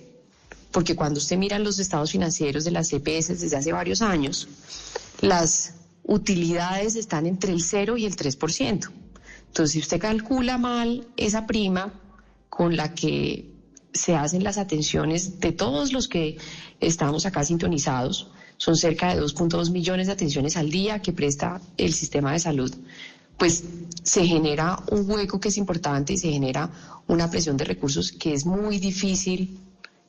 porque 0.71 0.95
cuando 0.95 1.19
usted 1.19 1.37
mira 1.37 1.59
los 1.59 1.79
estados 1.79 2.11
financieros 2.11 2.63
de 2.63 2.71
las 2.71 2.89
CPS 2.89 3.39
desde 3.39 3.57
hace 3.57 3.71
varios 3.71 4.01
años, 4.01 4.47
las 5.21 5.73
utilidades 6.03 6.95
están 6.95 7.25
entre 7.25 7.53
el 7.53 7.61
0 7.61 7.97
y 7.97 8.05
el 8.05 8.15
3%. 8.15 8.89
Entonces, 9.47 9.71
si 9.71 9.79
usted 9.79 9.99
calcula 9.99 10.57
mal 10.57 11.07
esa 11.15 11.45
prima 11.45 11.93
con 12.49 12.75
la 12.75 12.93
que 12.93 13.51
se 13.93 14.15
hacen 14.15 14.43
las 14.43 14.57
atenciones 14.57 15.39
de 15.39 15.51
todos 15.51 15.93
los 15.93 16.07
que 16.07 16.37
estamos 16.79 17.25
acá 17.25 17.43
sintonizados, 17.43 18.27
son 18.57 18.75
cerca 18.75 19.13
de 19.13 19.21
2.2 19.21 19.71
millones 19.71 20.07
de 20.07 20.13
atenciones 20.13 20.57
al 20.57 20.69
día 20.69 21.01
que 21.01 21.13
presta 21.13 21.61
el 21.77 21.93
sistema 21.93 22.31
de 22.33 22.39
salud 22.39 22.73
pues 23.43 23.61
se 24.03 24.25
genera 24.25 24.81
un 24.89 25.11
hueco 25.11 25.37
que 25.37 25.49
es 25.49 25.57
importante 25.57 26.13
y 26.13 26.17
se 26.17 26.31
genera 26.31 26.69
una 27.07 27.29
presión 27.29 27.57
de 27.57 27.65
recursos 27.65 28.13
que 28.13 28.33
es 28.33 28.45
muy 28.45 28.79
difícil 28.79 29.59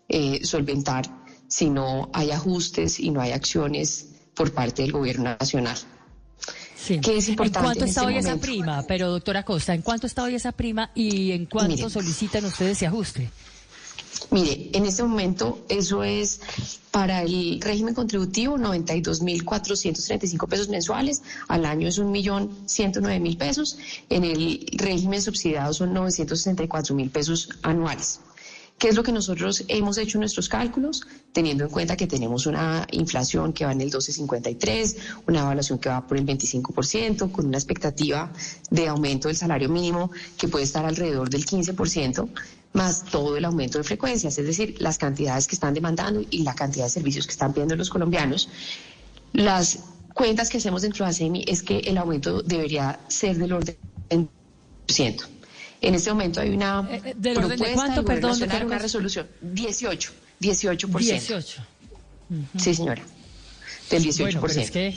eh, 0.08 0.44
solventar 0.44 1.04
si 1.48 1.68
no 1.68 2.10
hay 2.12 2.30
ajustes 2.30 3.00
y 3.00 3.10
no 3.10 3.20
hay 3.20 3.32
acciones 3.32 4.10
por 4.34 4.52
parte 4.52 4.82
del 4.82 4.92
gobierno 4.92 5.36
nacional. 5.40 5.76
Sí. 6.76 7.00
es 7.04 7.28
importante 7.28 7.58
¿En 7.58 7.64
cuánto 7.64 7.84
está 7.86 8.02
este 8.02 8.12
hoy 8.12 8.18
esa 8.18 8.36
prima? 8.36 8.84
Pero 8.86 9.10
doctora 9.10 9.42
Costa, 9.42 9.74
¿en 9.74 9.82
cuánto 9.82 10.06
está 10.06 10.22
hoy 10.22 10.36
esa 10.36 10.52
prima 10.52 10.92
y 10.94 11.32
en 11.32 11.46
cuánto 11.46 11.90
solicitan 11.90 12.44
ustedes 12.44 12.76
ese 12.76 12.86
ajuste? 12.86 13.30
Mire, 14.34 14.70
en 14.72 14.84
este 14.84 15.04
momento 15.04 15.64
eso 15.68 16.02
es 16.02 16.40
para 16.90 17.22
el 17.22 17.60
régimen 17.60 17.94
contributivo 17.94 18.58
92.435 18.58 20.48
pesos 20.48 20.68
mensuales, 20.68 21.22
al 21.46 21.64
año 21.64 21.86
es 21.86 22.00
1.109.000 22.00 23.38
pesos, 23.38 23.78
en 24.10 24.24
el 24.24 24.66
régimen 24.72 25.22
subsidiado 25.22 25.72
son 25.72 25.94
964.000 25.94 27.10
pesos 27.12 27.48
anuales. 27.62 28.18
¿Qué 28.78 28.88
es 28.88 28.96
lo 28.96 29.02
que 29.02 29.12
nosotros 29.12 29.64
hemos 29.68 29.98
hecho 29.98 30.18
en 30.18 30.20
nuestros 30.20 30.48
cálculos? 30.48 31.06
Teniendo 31.32 31.64
en 31.64 31.70
cuenta 31.70 31.96
que 31.96 32.06
tenemos 32.06 32.46
una 32.46 32.86
inflación 32.90 33.52
que 33.52 33.64
va 33.64 33.72
en 33.72 33.80
el 33.80 33.90
12,53, 33.90 34.96
una 35.28 35.40
evaluación 35.40 35.78
que 35.78 35.88
va 35.88 36.06
por 36.06 36.18
el 36.18 36.26
25%, 36.26 37.30
con 37.30 37.46
una 37.46 37.56
expectativa 37.56 38.32
de 38.70 38.88
aumento 38.88 39.28
del 39.28 39.36
salario 39.36 39.68
mínimo 39.68 40.10
que 40.36 40.48
puede 40.48 40.64
estar 40.64 40.84
alrededor 40.84 41.30
del 41.30 41.46
15%, 41.46 42.28
más 42.72 43.04
todo 43.04 43.36
el 43.36 43.44
aumento 43.44 43.78
de 43.78 43.84
frecuencias, 43.84 44.36
es 44.36 44.46
decir, 44.46 44.74
las 44.80 44.98
cantidades 44.98 45.46
que 45.46 45.54
están 45.54 45.72
demandando 45.72 46.22
y 46.28 46.42
la 46.42 46.54
cantidad 46.54 46.84
de 46.84 46.90
servicios 46.90 47.26
que 47.26 47.32
están 47.32 47.52
pidiendo 47.52 47.76
los 47.76 47.88
colombianos. 47.88 48.48
Las 49.32 49.78
cuentas 50.12 50.50
que 50.50 50.58
hacemos 50.58 50.82
dentro 50.82 51.04
de 51.04 51.10
ASEMI 51.10 51.44
es 51.46 51.62
que 51.62 51.78
el 51.78 51.96
aumento 51.96 52.42
debería 52.42 53.00
ser 53.08 53.38
del 53.38 53.52
orden 53.52 53.76
del 54.10 54.28
ciento. 54.88 55.24
En 55.84 55.94
este 55.94 56.10
momento 56.10 56.40
hay 56.40 56.50
una 56.50 56.88
eh, 56.90 57.02
eh, 57.04 57.14
¿Del 57.16 57.38
orden 57.38 57.58
de 57.58 57.72
cuánto, 57.72 58.04
perdón, 58.04 58.38
una 58.42 58.78
resolución 58.78 59.26
18, 59.42 60.12
18%. 60.40 60.98
18. 60.98 61.66
Sí, 62.56 62.74
señora. 62.74 63.02
Del 63.90 64.04
18%. 64.04 64.40
Bueno, 64.40 64.60
es 64.62 64.70
que 64.70 64.94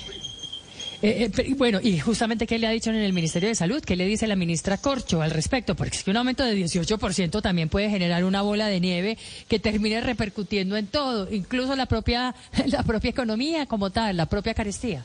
eh, 1.01 1.29
eh 1.37 1.53
bueno, 1.55 1.79
y 1.81 1.99
justamente, 1.99 2.47
¿qué 2.47 2.57
le 2.57 2.67
ha 2.67 2.71
dicho 2.71 2.89
en 2.89 2.95
el 2.95 3.13
Ministerio 3.13 3.49
de 3.49 3.55
Salud? 3.55 3.83
¿Qué 3.83 3.95
le 3.95 4.05
dice 4.05 4.25
la 4.27 4.35
ministra 4.35 4.77
Corcho 4.77 5.21
al 5.21 5.31
respecto? 5.31 5.75
Porque 5.75 5.97
es 5.97 6.03
que 6.03 6.11
un 6.11 6.17
aumento 6.17 6.43
de 6.43 6.55
18% 6.55 7.41
también 7.41 7.69
puede 7.69 7.89
generar 7.89 8.23
una 8.23 8.41
bola 8.41 8.67
de 8.67 8.79
nieve 8.79 9.17
que 9.47 9.59
termine 9.59 10.01
repercutiendo 10.01 10.77
en 10.77 10.87
todo, 10.87 11.31
incluso 11.31 11.75
la 11.75 11.85
propia, 11.85 12.33
la 12.65 12.83
propia 12.83 13.09
economía 13.09 13.65
como 13.65 13.91
tal, 13.91 14.17
la 14.17 14.25
propia 14.25 14.53
carestía. 14.53 15.03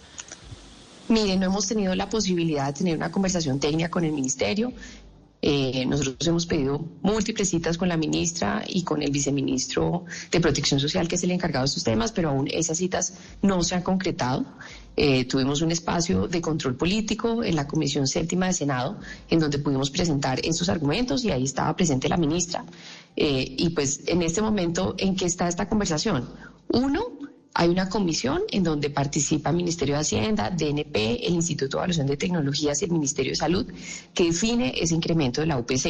Mire, 1.09 1.37
no 1.37 1.47
hemos 1.47 1.67
tenido 1.67 1.95
la 1.95 2.09
posibilidad 2.09 2.69
de 2.69 2.73
tener 2.73 2.97
una 2.97 3.11
conversación 3.11 3.61
técnica 3.61 3.91
con 3.91 4.05
el 4.05 4.13
Ministerio. 4.13 4.73
Eh, 5.45 5.85
nosotros 5.87 6.25
hemos 6.29 6.47
pedido 6.47 6.87
múltiples 7.03 7.49
citas 7.51 7.77
con 7.77 7.89
la 7.89 7.97
ministra 7.97 8.63
y 8.65 8.85
con 8.85 9.03
el 9.03 9.11
viceministro 9.11 10.05
de 10.31 10.41
Protección 10.41 10.79
Social, 10.79 11.09
que 11.09 11.17
es 11.17 11.25
el 11.25 11.33
encargado 11.33 11.65
de 11.65 11.67
estos 11.67 11.83
temas, 11.83 12.13
pero 12.13 12.31
aún 12.31 12.47
esas 12.49 12.79
citas 12.79 13.15
no 13.43 13.65
se 13.65 13.75
han 13.75 13.83
concretado. 13.83 14.47
Eh, 14.97 15.25
tuvimos 15.25 15.61
un 15.61 15.73
espacio 15.73 16.29
de 16.29 16.41
control 16.41 16.77
político 16.77 17.43
en 17.43 17.57
la 17.57 17.67
Comisión 17.67 18.07
Séptima 18.07 18.47
de 18.47 18.53
Senado, 18.53 19.01
en 19.29 19.41
donde 19.41 19.59
pudimos 19.59 19.91
presentar 19.91 20.39
esos 20.45 20.69
argumentos 20.69 21.25
y 21.25 21.33
ahí 21.33 21.43
estaba 21.43 21.75
presente 21.75 22.09
la 22.09 22.17
ministra. 22.17 22.65
Eh, 23.17 23.57
y 23.59 23.71
pues 23.71 24.03
en 24.07 24.23
este 24.23 24.43
momento, 24.43 24.95
¿en 24.97 25.17
qué 25.17 25.25
está 25.25 25.49
esta 25.49 25.69
conversación? 25.69 26.29
Uno, 26.69 27.12
hay 27.55 27.69
una 27.69 27.89
comisión 27.89 28.43
en 28.51 28.63
donde 28.63 28.91
participa 28.91 29.51
el 29.51 29.57
Ministerio 29.57 29.95
de 29.95 30.01
Hacienda, 30.01 30.51
DNP, 30.51 31.27
el 31.27 31.35
Instituto 31.35 31.77
de 31.77 31.81
Evaluación 31.81 32.07
de 32.07 32.17
Tecnologías 32.17 32.81
y 32.81 32.87
el 32.87 32.93
Ministerio 32.93 33.33
de 33.33 33.37
Salud, 33.37 33.67
que 34.15 34.25
define 34.25 34.75
ese 34.77 34.95
incremento 34.95 35.41
de 35.41 35.47
la 35.47 35.59
UPC. 35.59 35.87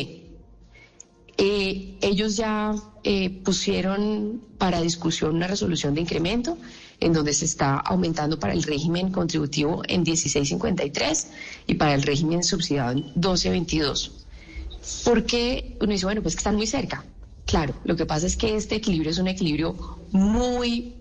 Eh, 1.39 1.97
ellos 2.01 2.37
ya 2.37 2.75
eh, 3.05 3.31
pusieron 3.31 4.43
para 4.59 4.81
discusión 4.81 5.35
una 5.37 5.47
resolución 5.47 5.95
de 5.95 6.03
incremento 6.03 6.59
en 7.01 7.13
donde 7.13 7.33
se 7.33 7.47
está 7.47 7.77
aumentando 7.79 8.39
para 8.39 8.53
el 8.53 8.63
régimen 8.63 9.11
contributivo 9.11 9.83
en 9.89 10.05
16.53 10.05 11.27
y 11.67 11.75
para 11.75 11.95
el 11.95 12.03
régimen 12.03 12.45
subsidiado 12.45 12.93
en 12.93 13.15
12.22. 13.15 14.11
¿Por 15.05 15.25
qué 15.25 15.77
uno 15.81 15.93
dice, 15.93 16.07
bueno, 16.07 16.23
pues 16.23 16.35
que 16.35 16.41
están 16.41 16.57
muy 16.57 16.67
cerca? 16.67 17.05
Claro, 17.47 17.75
lo 17.85 17.97
que 17.97 18.07
pasa 18.07 18.27
es 18.27 18.37
que 18.37 18.55
este 18.55 18.77
equilibrio 18.77 19.11
es 19.11 19.19
un 19.19 19.29
equilibrio 19.29 19.75
muy 20.13 20.95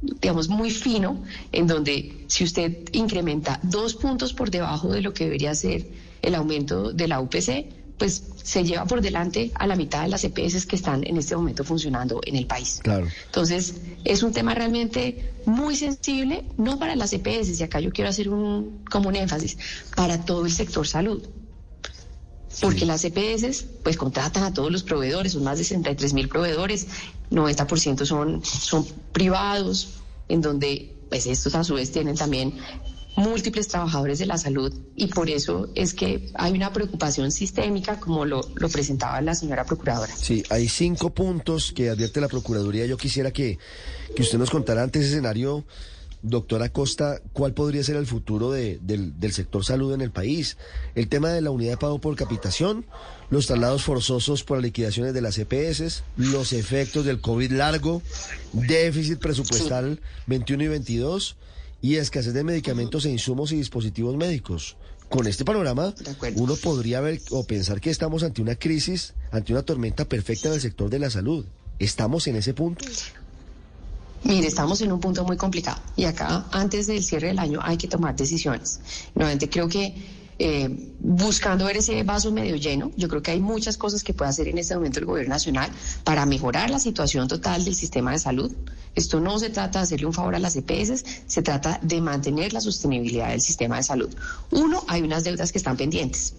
digamos, 0.00 0.48
muy 0.48 0.70
fino, 0.70 1.22
en 1.52 1.66
donde 1.66 2.24
si 2.28 2.44
usted 2.44 2.88
incrementa 2.92 3.60
dos 3.62 3.94
puntos 3.94 4.32
por 4.32 4.50
debajo 4.50 4.88
de 4.88 5.00
lo 5.00 5.12
que 5.12 5.24
debería 5.24 5.54
ser 5.54 5.86
el 6.22 6.34
aumento 6.34 6.92
de 6.92 7.08
la 7.08 7.20
UPC, 7.20 7.66
pues 7.98 8.22
se 8.42 8.62
lleva 8.62 8.84
por 8.84 9.00
delante 9.00 9.50
a 9.54 9.66
la 9.66 9.74
mitad 9.74 10.02
de 10.02 10.08
las 10.08 10.22
EPS 10.22 10.66
que 10.66 10.76
están 10.76 11.02
en 11.06 11.16
este 11.16 11.34
momento 11.34 11.64
funcionando 11.64 12.20
en 12.24 12.36
el 12.36 12.46
país. 12.46 12.80
Claro. 12.82 13.08
Entonces, 13.26 13.74
es 14.04 14.22
un 14.22 14.32
tema 14.32 14.54
realmente 14.54 15.32
muy 15.46 15.76
sensible, 15.76 16.44
no 16.58 16.78
para 16.78 16.94
las 16.94 17.12
EPS, 17.12 17.58
y 17.58 17.62
acá 17.62 17.80
yo 17.80 17.92
quiero 17.92 18.10
hacer 18.10 18.28
un, 18.28 18.84
como 18.90 19.08
un 19.08 19.16
énfasis, 19.16 19.56
para 19.94 20.24
todo 20.24 20.44
el 20.44 20.52
sector 20.52 20.86
salud. 20.86 21.22
Porque 22.60 22.86
las 22.86 23.04
EPS 23.04 23.64
pues 23.82 23.96
contratan 23.96 24.42
a 24.42 24.54
todos 24.54 24.72
los 24.72 24.82
proveedores, 24.82 25.32
son 25.32 25.44
más 25.44 25.58
de 25.58 25.64
63 25.64 26.12
mil 26.14 26.28
proveedores, 26.28 26.86
90% 27.30 28.04
son, 28.06 28.44
son 28.44 28.86
privados, 29.12 29.90
en 30.28 30.40
donde 30.40 30.94
pues 31.08 31.26
estos 31.26 31.54
a 31.54 31.64
su 31.64 31.74
vez 31.74 31.92
tienen 31.92 32.16
también 32.16 32.54
múltiples 33.16 33.68
trabajadores 33.68 34.18
de 34.18 34.26
la 34.26 34.36
salud 34.36 34.72
y 34.94 35.06
por 35.06 35.30
eso 35.30 35.70
es 35.74 35.94
que 35.94 36.30
hay 36.34 36.52
una 36.52 36.72
preocupación 36.72 37.32
sistémica 37.32 37.98
como 37.98 38.24
lo, 38.26 38.42
lo, 38.54 38.68
presentaba 38.68 39.20
la 39.22 39.34
señora 39.34 39.64
procuradora. 39.64 40.14
Sí, 40.14 40.44
hay 40.50 40.68
cinco 40.68 41.10
puntos 41.10 41.72
que 41.72 41.88
advierte 41.88 42.20
la 42.20 42.28
Procuraduría. 42.28 42.84
Yo 42.84 42.98
quisiera 42.98 43.32
que, 43.32 43.58
que 44.14 44.22
usted 44.22 44.38
nos 44.38 44.50
contara 44.50 44.82
ante 44.82 44.98
ese 44.98 45.08
escenario 45.08 45.64
Doctora 46.22 46.70
Costa, 46.70 47.20
¿cuál 47.32 47.52
podría 47.52 47.84
ser 47.84 47.96
el 47.96 48.06
futuro 48.06 48.50
del, 48.50 48.80
del, 48.82 49.32
sector 49.32 49.64
salud 49.64 49.92
en 49.94 50.00
el 50.00 50.10
país? 50.10 50.56
El 50.94 51.08
tema 51.08 51.30
de 51.30 51.40
la 51.40 51.50
unidad 51.50 51.72
de 51.72 51.76
pago 51.76 52.00
por 52.00 52.16
capitación, 52.16 52.84
los 53.30 53.46
traslados 53.46 53.84
forzosos 53.84 54.42
por 54.42 54.58
las 54.58 54.64
liquidaciones 54.64 55.14
de 55.14 55.20
las 55.20 55.38
EPS, 55.38 56.02
los 56.16 56.52
efectos 56.52 57.04
del 57.04 57.20
COVID 57.20 57.52
largo, 57.52 58.02
déficit 58.52 59.18
presupuestal 59.18 60.00
21 60.26 60.64
y 60.64 60.68
22 60.68 61.36
y 61.82 61.96
escasez 61.96 62.34
de 62.34 62.44
medicamentos 62.44 63.04
e 63.04 63.10
insumos 63.10 63.52
y 63.52 63.56
dispositivos 63.56 64.16
médicos. 64.16 64.76
Con 65.08 65.28
este 65.28 65.44
panorama, 65.44 65.94
uno 66.34 66.56
podría 66.56 67.00
ver 67.00 67.20
o 67.30 67.46
pensar 67.46 67.80
que 67.80 67.90
estamos 67.90 68.24
ante 68.24 68.42
una 68.42 68.56
crisis, 68.56 69.14
ante 69.30 69.52
una 69.52 69.62
tormenta 69.62 70.04
perfecta 70.04 70.48
en 70.48 70.54
el 70.54 70.60
sector 70.60 70.90
de 70.90 70.98
la 70.98 71.10
salud. 71.10 71.44
¿Estamos 71.78 72.26
en 72.26 72.36
ese 72.36 72.54
punto? 72.54 72.84
Mire, 74.24 74.48
estamos 74.48 74.80
en 74.80 74.92
un 74.92 75.00
punto 75.00 75.24
muy 75.24 75.36
complicado 75.36 75.80
y 75.94 76.04
acá 76.04 76.46
antes 76.50 76.86
del 76.86 77.02
cierre 77.02 77.28
del 77.28 77.38
año 77.38 77.60
hay 77.62 77.76
que 77.76 77.88
tomar 77.88 78.16
decisiones. 78.16 78.80
Nuevamente 79.14 79.48
creo 79.48 79.68
que 79.68 79.94
eh, 80.38 80.92
buscando 80.98 81.64
ver 81.64 81.78
ese 81.78 82.02
vaso 82.02 82.30
medio 82.30 82.56
lleno, 82.56 82.90
yo 82.96 83.08
creo 83.08 83.22
que 83.22 83.30
hay 83.30 83.40
muchas 83.40 83.78
cosas 83.78 84.02
que 84.02 84.12
puede 84.12 84.30
hacer 84.30 84.48
en 84.48 84.58
este 84.58 84.74
momento 84.74 84.98
el 84.98 85.06
gobierno 85.06 85.32
nacional 85.34 85.70
para 86.04 86.26
mejorar 86.26 86.68
la 86.68 86.78
situación 86.78 87.26
total 87.26 87.64
del 87.64 87.74
sistema 87.74 88.12
de 88.12 88.18
salud. 88.18 88.52
Esto 88.94 89.20
no 89.20 89.38
se 89.38 89.50
trata 89.50 89.78
de 89.78 89.84
hacerle 89.84 90.06
un 90.06 90.12
favor 90.12 90.34
a 90.34 90.38
las 90.38 90.56
EPS, 90.56 91.04
se 91.26 91.42
trata 91.42 91.78
de 91.82 92.00
mantener 92.00 92.52
la 92.52 92.60
sostenibilidad 92.60 93.28
del 93.28 93.40
sistema 93.40 93.76
de 93.76 93.82
salud. 93.82 94.10
Uno, 94.50 94.84
hay 94.88 95.02
unas 95.02 95.24
deudas 95.24 95.52
que 95.52 95.58
están 95.58 95.76
pendientes. 95.76 96.34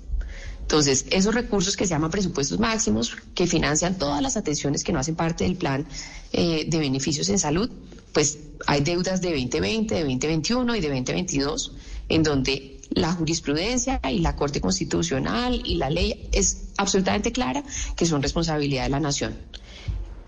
Entonces, 0.67 1.05
esos 1.11 1.33
recursos 1.33 1.77
que 1.77 1.85
se 1.85 1.91
llaman 1.91 2.11
presupuestos 2.11 2.59
máximos, 2.59 3.15
que 3.33 3.47
financian 3.47 3.97
todas 3.97 4.21
las 4.21 4.35
atenciones 4.35 4.83
que 4.83 4.91
no 4.91 4.99
hacen 4.99 5.15
parte 5.15 5.45
del 5.45 5.55
plan 5.55 5.87
eh, 6.33 6.65
de 6.67 6.77
beneficios 6.77 7.29
en 7.29 7.39
salud, 7.39 7.69
pues 8.11 8.39
hay 8.65 8.81
deudas 8.81 9.21
de 9.21 9.29
2020, 9.29 9.95
de 9.95 10.01
2021 10.01 10.75
y 10.75 10.81
de 10.81 10.89
2022, 10.89 11.71
en 12.09 12.21
donde 12.21 12.81
la 12.89 13.13
jurisprudencia 13.13 14.01
y 14.11 14.19
la 14.19 14.35
Corte 14.35 14.59
Constitucional 14.59 15.61
y 15.63 15.75
la 15.75 15.89
ley 15.89 16.27
es 16.33 16.63
absolutamente 16.75 17.31
clara 17.31 17.63
que 17.95 18.05
son 18.05 18.21
responsabilidad 18.21 18.83
de 18.83 18.89
la 18.89 18.99
nación. 18.99 19.37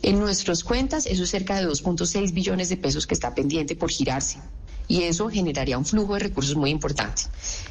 En 0.03 0.19
nuestras 0.19 0.63
cuentas, 0.63 1.05
eso 1.05 1.23
es 1.23 1.29
cerca 1.29 1.59
de 1.59 1.67
2.6 1.67 2.31
billones 2.31 2.69
de 2.69 2.77
pesos 2.77 3.05
que 3.05 3.13
está 3.13 3.35
pendiente 3.35 3.75
por 3.75 3.91
girarse 3.91 4.39
y 4.89 5.03
eso 5.03 5.29
generaría 5.29 5.77
un 5.77 5.85
flujo 5.85 6.15
de 6.15 6.19
recursos 6.19 6.57
muy 6.57 6.71
importante. 6.71 7.21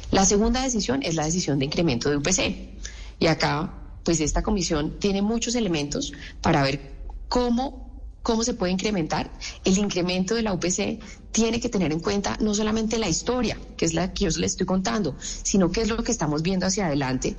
La 0.09 0.25
segunda 0.25 0.63
decisión 0.63 1.03
es 1.03 1.13
la 1.13 1.25
decisión 1.25 1.59
de 1.59 1.65
incremento 1.65 2.09
de 2.09 2.17
UPC. 2.17 2.79
Y 3.19 3.27
acá, 3.27 3.73
pues 4.03 4.21
esta 4.21 4.41
comisión 4.41 4.97
tiene 4.99 5.21
muchos 5.21 5.53
elementos 5.53 6.13
para 6.41 6.63
ver 6.63 6.93
cómo 7.27 7.87
cómo 8.23 8.43
se 8.43 8.53
puede 8.53 8.71
incrementar. 8.71 9.31
El 9.63 9.77
incremento 9.77 10.35
de 10.35 10.43
la 10.43 10.53
UPC 10.53 10.99
tiene 11.31 11.59
que 11.59 11.69
tener 11.69 11.91
en 11.91 11.99
cuenta 11.99 12.37
no 12.39 12.53
solamente 12.53 12.99
la 12.99 13.09
historia, 13.09 13.57
que 13.77 13.85
es 13.85 13.93
la 13.93 14.13
que 14.13 14.25
yo 14.25 14.39
les 14.39 14.51
estoy 14.51 14.65
contando, 14.65 15.15
sino 15.19 15.71
qué 15.71 15.81
es 15.81 15.89
lo 15.89 16.03
que 16.03 16.11
estamos 16.11 16.41
viendo 16.41 16.65
hacia 16.65 16.87
adelante, 16.87 17.35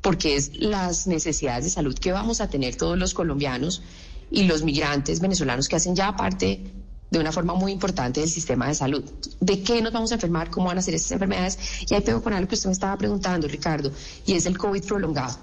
porque 0.00 0.36
es 0.36 0.56
las 0.56 1.06
necesidades 1.06 1.64
de 1.64 1.70
salud 1.70 1.94
que 1.98 2.12
vamos 2.12 2.40
a 2.40 2.48
tener 2.48 2.76
todos 2.76 2.98
los 2.98 3.14
colombianos 3.14 3.82
y 4.30 4.44
los 4.44 4.62
migrantes 4.62 5.20
venezolanos 5.20 5.68
que 5.68 5.76
hacen 5.76 5.94
ya 5.94 6.16
parte 6.16 6.81
de 7.12 7.18
una 7.18 7.30
forma 7.30 7.54
muy 7.54 7.72
importante 7.72 8.20
del 8.20 8.30
sistema 8.30 8.66
de 8.66 8.74
salud. 8.74 9.04
¿De 9.38 9.62
qué 9.62 9.82
nos 9.82 9.92
vamos 9.92 10.10
a 10.12 10.14
enfermar? 10.14 10.50
¿Cómo 10.50 10.68
van 10.68 10.78
a 10.78 10.82
ser 10.82 10.94
estas 10.94 11.12
enfermedades? 11.12 11.58
Y 11.88 11.94
ahí 11.94 12.00
pego 12.00 12.22
con 12.22 12.32
algo 12.32 12.48
que 12.48 12.54
usted 12.54 12.68
me 12.68 12.72
estaba 12.72 12.96
preguntando, 12.96 13.46
Ricardo, 13.46 13.92
y 14.24 14.32
es 14.32 14.46
el 14.46 14.56
COVID 14.56 14.82
prolongado. 14.84 15.36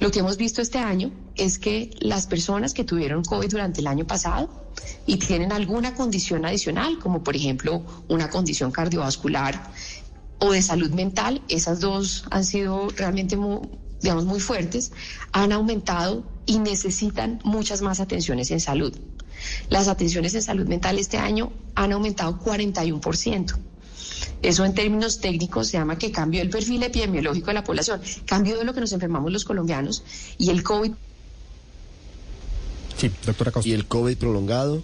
Lo 0.00 0.10
que 0.10 0.20
hemos 0.20 0.38
visto 0.38 0.62
este 0.62 0.78
año 0.78 1.12
es 1.36 1.58
que 1.58 1.90
las 2.00 2.26
personas 2.26 2.72
que 2.72 2.84
tuvieron 2.84 3.22
COVID 3.22 3.50
durante 3.50 3.82
el 3.82 3.86
año 3.86 4.06
pasado 4.06 4.48
y 5.06 5.18
tienen 5.18 5.52
alguna 5.52 5.94
condición 5.94 6.46
adicional, 6.46 6.98
como 6.98 7.22
por 7.22 7.36
ejemplo 7.36 7.82
una 8.08 8.30
condición 8.30 8.72
cardiovascular 8.72 9.70
o 10.38 10.52
de 10.52 10.62
salud 10.62 10.90
mental, 10.92 11.42
esas 11.50 11.80
dos 11.80 12.24
han 12.30 12.46
sido 12.46 12.88
realmente 12.96 13.36
muy, 13.36 13.60
digamos, 14.00 14.24
muy 14.24 14.40
fuertes, 14.40 14.90
han 15.32 15.52
aumentado 15.52 16.24
y 16.46 16.58
necesitan 16.60 17.40
muchas 17.44 17.82
más 17.82 18.00
atenciones 18.00 18.50
en 18.50 18.60
salud. 18.60 18.96
Las 19.68 19.88
atenciones 19.88 20.34
en 20.34 20.42
salud 20.42 20.66
mental 20.66 20.98
este 20.98 21.18
año 21.18 21.52
han 21.74 21.92
aumentado 21.92 22.38
41%. 22.38 23.58
Eso 24.42 24.64
en 24.64 24.74
términos 24.74 25.20
técnicos 25.20 25.68
se 25.68 25.78
llama 25.78 25.98
que 25.98 26.10
cambió 26.10 26.42
el 26.42 26.50
perfil 26.50 26.82
epidemiológico 26.82 27.48
de 27.48 27.54
la 27.54 27.64
población, 27.64 28.00
cambió 28.26 28.58
de 28.58 28.64
lo 28.64 28.74
que 28.74 28.80
nos 28.80 28.92
enfermamos 28.92 29.32
los 29.32 29.44
colombianos 29.44 30.02
y 30.38 30.50
el 30.50 30.62
COVID. 30.62 30.92
Sí, 32.96 33.10
doctora 33.24 33.50
Costa. 33.50 33.68
¿Y 33.68 33.72
el 33.72 33.86
COVID 33.86 34.16
prolongado? 34.16 34.82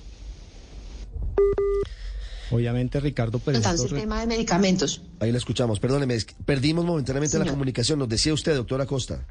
Obviamente, 2.51 2.99
Ricardo, 3.01 3.39
pero... 3.41 3.59
Entonces, 3.59 3.93
el 3.93 3.99
tema 3.99 4.21
de 4.21 4.27
medicamentos. 4.27 5.03
Ahí 5.21 5.31
la 5.31 5.39
escuchamos. 5.39 5.81
Perdóneme, 5.81 6.19
perdimos 6.47 6.85
momentáneamente 6.85 7.39
la 7.39 7.47
comunicación. 7.47 7.99
Nos 7.99 8.09
decía 8.09 8.33
usted, 8.33 8.55
doctora 8.55 8.87
Costa. 8.87 9.27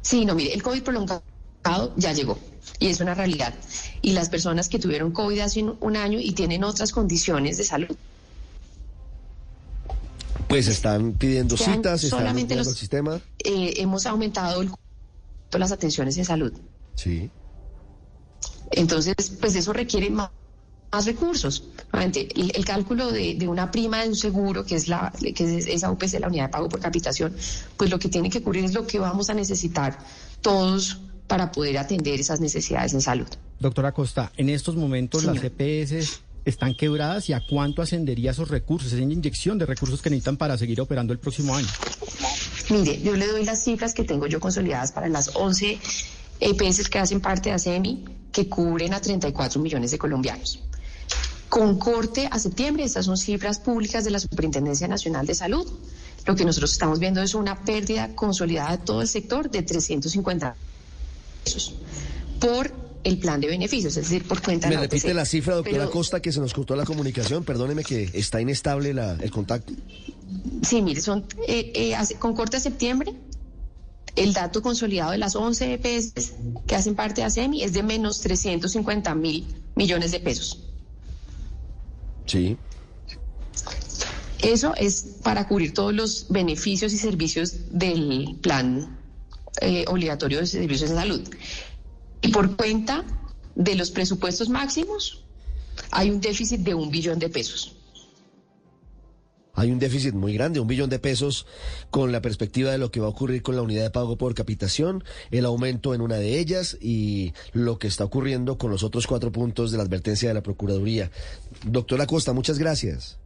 Sí, 0.00 0.24
no, 0.24 0.34
mire, 0.34 0.52
el 0.52 0.62
COVID 0.62 0.82
prolongado 0.82 1.22
ya 1.96 2.12
llegó 2.12 2.38
y 2.78 2.88
es 2.88 3.00
una 3.00 3.14
realidad. 3.14 3.54
Y 4.02 4.12
las 4.12 4.28
personas 4.28 4.68
que 4.68 4.78
tuvieron 4.78 5.12
COVID 5.12 5.40
hace 5.40 5.62
un 5.62 5.96
año 5.96 6.18
y 6.20 6.32
tienen 6.32 6.64
otras 6.64 6.92
condiciones 6.92 7.56
de 7.56 7.64
salud. 7.64 7.96
Pues 10.48 10.68
están 10.68 11.12
pidiendo 11.12 11.56
citas, 11.56 12.04
están 12.04 12.20
solamente 12.20 12.54
el 12.54 12.64
sistema. 12.64 13.20
Eh, 13.38 13.74
hemos 13.78 14.06
aumentado 14.06 14.62
el, 14.62 14.70
las 15.52 15.72
atenciones 15.72 16.16
en 16.18 16.24
salud. 16.24 16.52
Sí. 16.94 17.30
Entonces, 18.70 19.14
pues 19.40 19.54
eso 19.56 19.72
requiere 19.72 20.10
más 20.10 20.30
más 20.92 21.06
recursos. 21.06 21.64
El, 21.92 22.52
el 22.54 22.64
cálculo 22.64 23.10
de, 23.10 23.34
de, 23.34 23.48
una 23.48 23.72
prima 23.72 24.02
de 24.02 24.10
un 24.10 24.14
seguro, 24.14 24.64
que 24.64 24.76
es 24.76 24.86
la 24.86 25.12
que 25.34 25.58
es 25.58 25.66
esa 25.66 25.90
UPC, 25.90 26.20
la 26.20 26.28
unidad 26.28 26.44
de 26.44 26.48
pago 26.50 26.68
por 26.68 26.78
capitación, 26.78 27.34
pues 27.76 27.90
lo 27.90 27.98
que 27.98 28.08
tiene 28.08 28.30
que 28.30 28.42
cubrir 28.42 28.64
es 28.64 28.74
lo 28.74 28.86
que 28.86 29.00
vamos 29.00 29.28
a 29.28 29.34
necesitar 29.34 29.98
todos 30.40 31.00
para 31.26 31.52
poder 31.52 31.78
atender 31.78 32.20
esas 32.20 32.40
necesidades 32.40 32.92
en 32.94 33.00
salud. 33.00 33.26
Doctora 33.58 33.92
Costa, 33.92 34.32
en 34.36 34.50
estos 34.50 34.76
momentos 34.76 35.24
las 35.24 35.38
EPS 35.42 36.20
están 36.44 36.74
quebradas 36.74 37.28
y 37.28 37.32
a 37.32 37.40
cuánto 37.40 37.82
ascendería 37.82 38.32
esos 38.32 38.48
recursos, 38.48 38.92
esa 38.92 39.00
inyección 39.00 39.58
de 39.58 39.66
recursos 39.66 40.02
que 40.02 40.10
necesitan 40.10 40.36
para 40.36 40.58
seguir 40.58 40.80
operando 40.80 41.12
el 41.12 41.18
próximo 41.18 41.54
año. 41.54 41.68
Mire, 42.70 43.00
yo 43.00 43.16
le 43.16 43.26
doy 43.26 43.44
las 43.44 43.62
cifras 43.62 43.94
que 43.94 44.04
tengo 44.04 44.26
yo 44.26 44.40
consolidadas 44.40 44.92
para 44.92 45.08
las 45.08 45.34
11 45.34 45.78
EPS 46.40 46.88
que 46.88 46.98
hacen 46.98 47.20
parte 47.20 47.48
de 47.48 47.54
ASEMI, 47.54 48.04
que 48.32 48.48
cubren 48.48 48.94
a 48.94 49.00
34 49.00 49.60
millones 49.60 49.90
de 49.90 49.98
colombianos. 49.98 50.60
Con 51.48 51.78
corte 51.78 52.28
a 52.30 52.38
septiembre, 52.38 52.84
estas 52.84 53.06
son 53.06 53.16
cifras 53.16 53.60
públicas 53.60 54.04
de 54.04 54.10
la 54.10 54.18
Superintendencia 54.18 54.88
Nacional 54.88 55.26
de 55.26 55.34
Salud. 55.34 55.66
Lo 56.26 56.34
que 56.34 56.44
nosotros 56.44 56.72
estamos 56.72 56.98
viendo 56.98 57.22
es 57.22 57.34
una 57.34 57.64
pérdida 57.64 58.14
consolidada 58.14 58.72
de 58.72 58.78
todo 58.78 59.02
el 59.02 59.08
sector 59.08 59.50
de 59.50 59.62
350 59.62 60.56
pesos 61.44 61.74
por 62.40 62.72
el 63.04 63.18
plan 63.18 63.40
de 63.40 63.48
beneficios, 63.48 63.96
es 63.96 64.08
decir, 64.08 64.26
por 64.26 64.42
cuenta 64.42 64.68
¿Me 64.68 64.78
repite 64.78 65.12
la 65.12 65.26
cifra, 65.26 65.54
doctora 65.54 65.86
Costa, 65.88 66.20
que 66.20 66.32
se 66.32 66.40
nos 66.40 66.54
cortó 66.54 66.74
la 66.74 66.84
comunicación? 66.84 67.44
Perdóneme 67.44 67.84
que 67.84 68.10
está 68.14 68.40
inestable 68.40 68.90
el 68.90 69.30
contacto. 69.30 69.74
Sí, 70.62 70.80
mire, 70.80 71.00
son 71.02 71.26
eh, 71.46 71.72
eh, 71.74 72.14
con 72.18 72.34
corte 72.34 72.56
a 72.56 72.60
septiembre, 72.60 73.14
el 74.16 74.32
dato 74.32 74.62
consolidado 74.62 75.10
de 75.10 75.18
las 75.18 75.36
11 75.36 75.74
EPS 75.74 76.32
que 76.66 76.76
hacen 76.76 76.94
parte 76.94 77.20
de 77.20 77.26
ASEMI 77.26 77.62
es 77.62 77.72
de 77.72 77.82
menos 77.82 78.20
350 78.20 79.14
mil 79.14 79.46
millones 79.74 80.12
de 80.12 80.20
pesos. 80.20 80.60
Sí. 82.26 82.56
Eso 84.40 84.74
es 84.76 85.16
para 85.22 85.48
cubrir 85.48 85.74
todos 85.74 85.92
los 85.92 86.26
beneficios 86.28 86.92
y 86.92 86.98
servicios 86.98 87.54
del 87.70 88.38
plan 88.40 88.98
eh, 89.60 89.84
obligatorio 89.88 90.38
de 90.40 90.46
servicios 90.46 90.90
de 90.90 90.96
salud. 90.96 91.22
Y 92.22 92.28
por 92.28 92.56
cuenta 92.56 93.04
de 93.54 93.74
los 93.74 93.90
presupuestos 93.90 94.48
máximos, 94.48 95.24
hay 95.90 96.10
un 96.10 96.20
déficit 96.20 96.60
de 96.60 96.74
un 96.74 96.90
billón 96.90 97.18
de 97.18 97.28
pesos. 97.28 97.76
Hay 99.56 99.70
un 99.70 99.78
déficit 99.78 100.14
muy 100.14 100.34
grande, 100.34 100.58
un 100.58 100.66
billón 100.66 100.90
de 100.90 100.98
pesos, 100.98 101.46
con 101.90 102.10
la 102.10 102.20
perspectiva 102.20 102.72
de 102.72 102.78
lo 102.78 102.90
que 102.90 102.98
va 102.98 103.06
a 103.06 103.10
ocurrir 103.10 103.42
con 103.42 103.54
la 103.54 103.62
unidad 103.62 103.84
de 103.84 103.90
pago 103.90 104.18
por 104.18 104.34
capitación, 104.34 105.04
el 105.30 105.44
aumento 105.44 105.94
en 105.94 106.00
una 106.00 106.16
de 106.16 106.40
ellas 106.40 106.76
y 106.80 107.34
lo 107.52 107.78
que 107.78 107.86
está 107.86 108.04
ocurriendo 108.04 108.58
con 108.58 108.72
los 108.72 108.82
otros 108.82 109.06
cuatro 109.06 109.30
puntos 109.30 109.70
de 109.70 109.76
la 109.76 109.84
advertencia 109.84 110.28
de 110.28 110.34
la 110.34 110.42
Procuraduría. 110.42 111.12
Doctora 111.64 112.06
Costa, 112.06 112.32
muchas 112.32 112.58
gracias. 112.58 113.18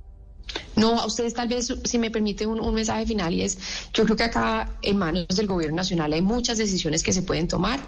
No, 0.76 1.00
a 1.00 1.06
ustedes 1.06 1.34
tal 1.34 1.48
vez, 1.48 1.74
si 1.84 1.98
me 1.98 2.10
permite 2.10 2.46
un, 2.46 2.60
un, 2.60 2.74
mensaje 2.74 3.06
final, 3.06 3.34
y 3.34 3.42
es, 3.42 3.58
yo 3.92 4.04
creo 4.04 4.16
que 4.16 4.24
acá 4.24 4.70
en 4.82 4.96
manos 4.96 5.26
del 5.28 5.46
Gobierno 5.46 5.76
Nacional 5.76 6.12
hay 6.12 6.22
muchas 6.22 6.58
decisiones 6.58 7.02
que 7.02 7.12
se 7.12 7.22
pueden 7.22 7.48
tomar. 7.48 7.80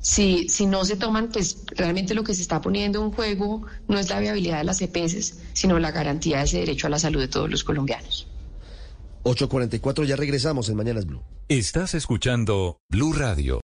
Si, 0.00 0.48
si 0.48 0.66
no 0.66 0.84
se 0.84 0.96
toman, 0.96 1.30
pues 1.32 1.58
realmente 1.68 2.14
lo 2.14 2.22
que 2.22 2.34
se 2.34 2.42
está 2.42 2.60
poniendo 2.60 3.02
en 3.04 3.10
juego 3.10 3.66
no 3.88 3.98
es 3.98 4.08
la 4.08 4.20
viabilidad 4.20 4.58
de 4.58 4.64
las 4.64 4.80
EPS, 4.80 5.38
sino 5.52 5.78
la 5.78 5.90
garantía 5.90 6.38
de 6.38 6.44
ese 6.44 6.58
derecho 6.58 6.86
a 6.86 6.90
la 6.90 6.98
salud 6.98 7.20
de 7.20 7.28
todos 7.28 7.50
los 7.50 7.64
colombianos. 7.64 8.28
8.44, 9.24 10.04
ya 10.04 10.14
regresamos 10.14 10.68
en 10.68 10.76
Mañanas 10.76 11.06
Blue. 11.06 11.22
Estás 11.48 11.94
escuchando 11.94 12.78
Blue 12.88 13.12
Radio. 13.12 13.60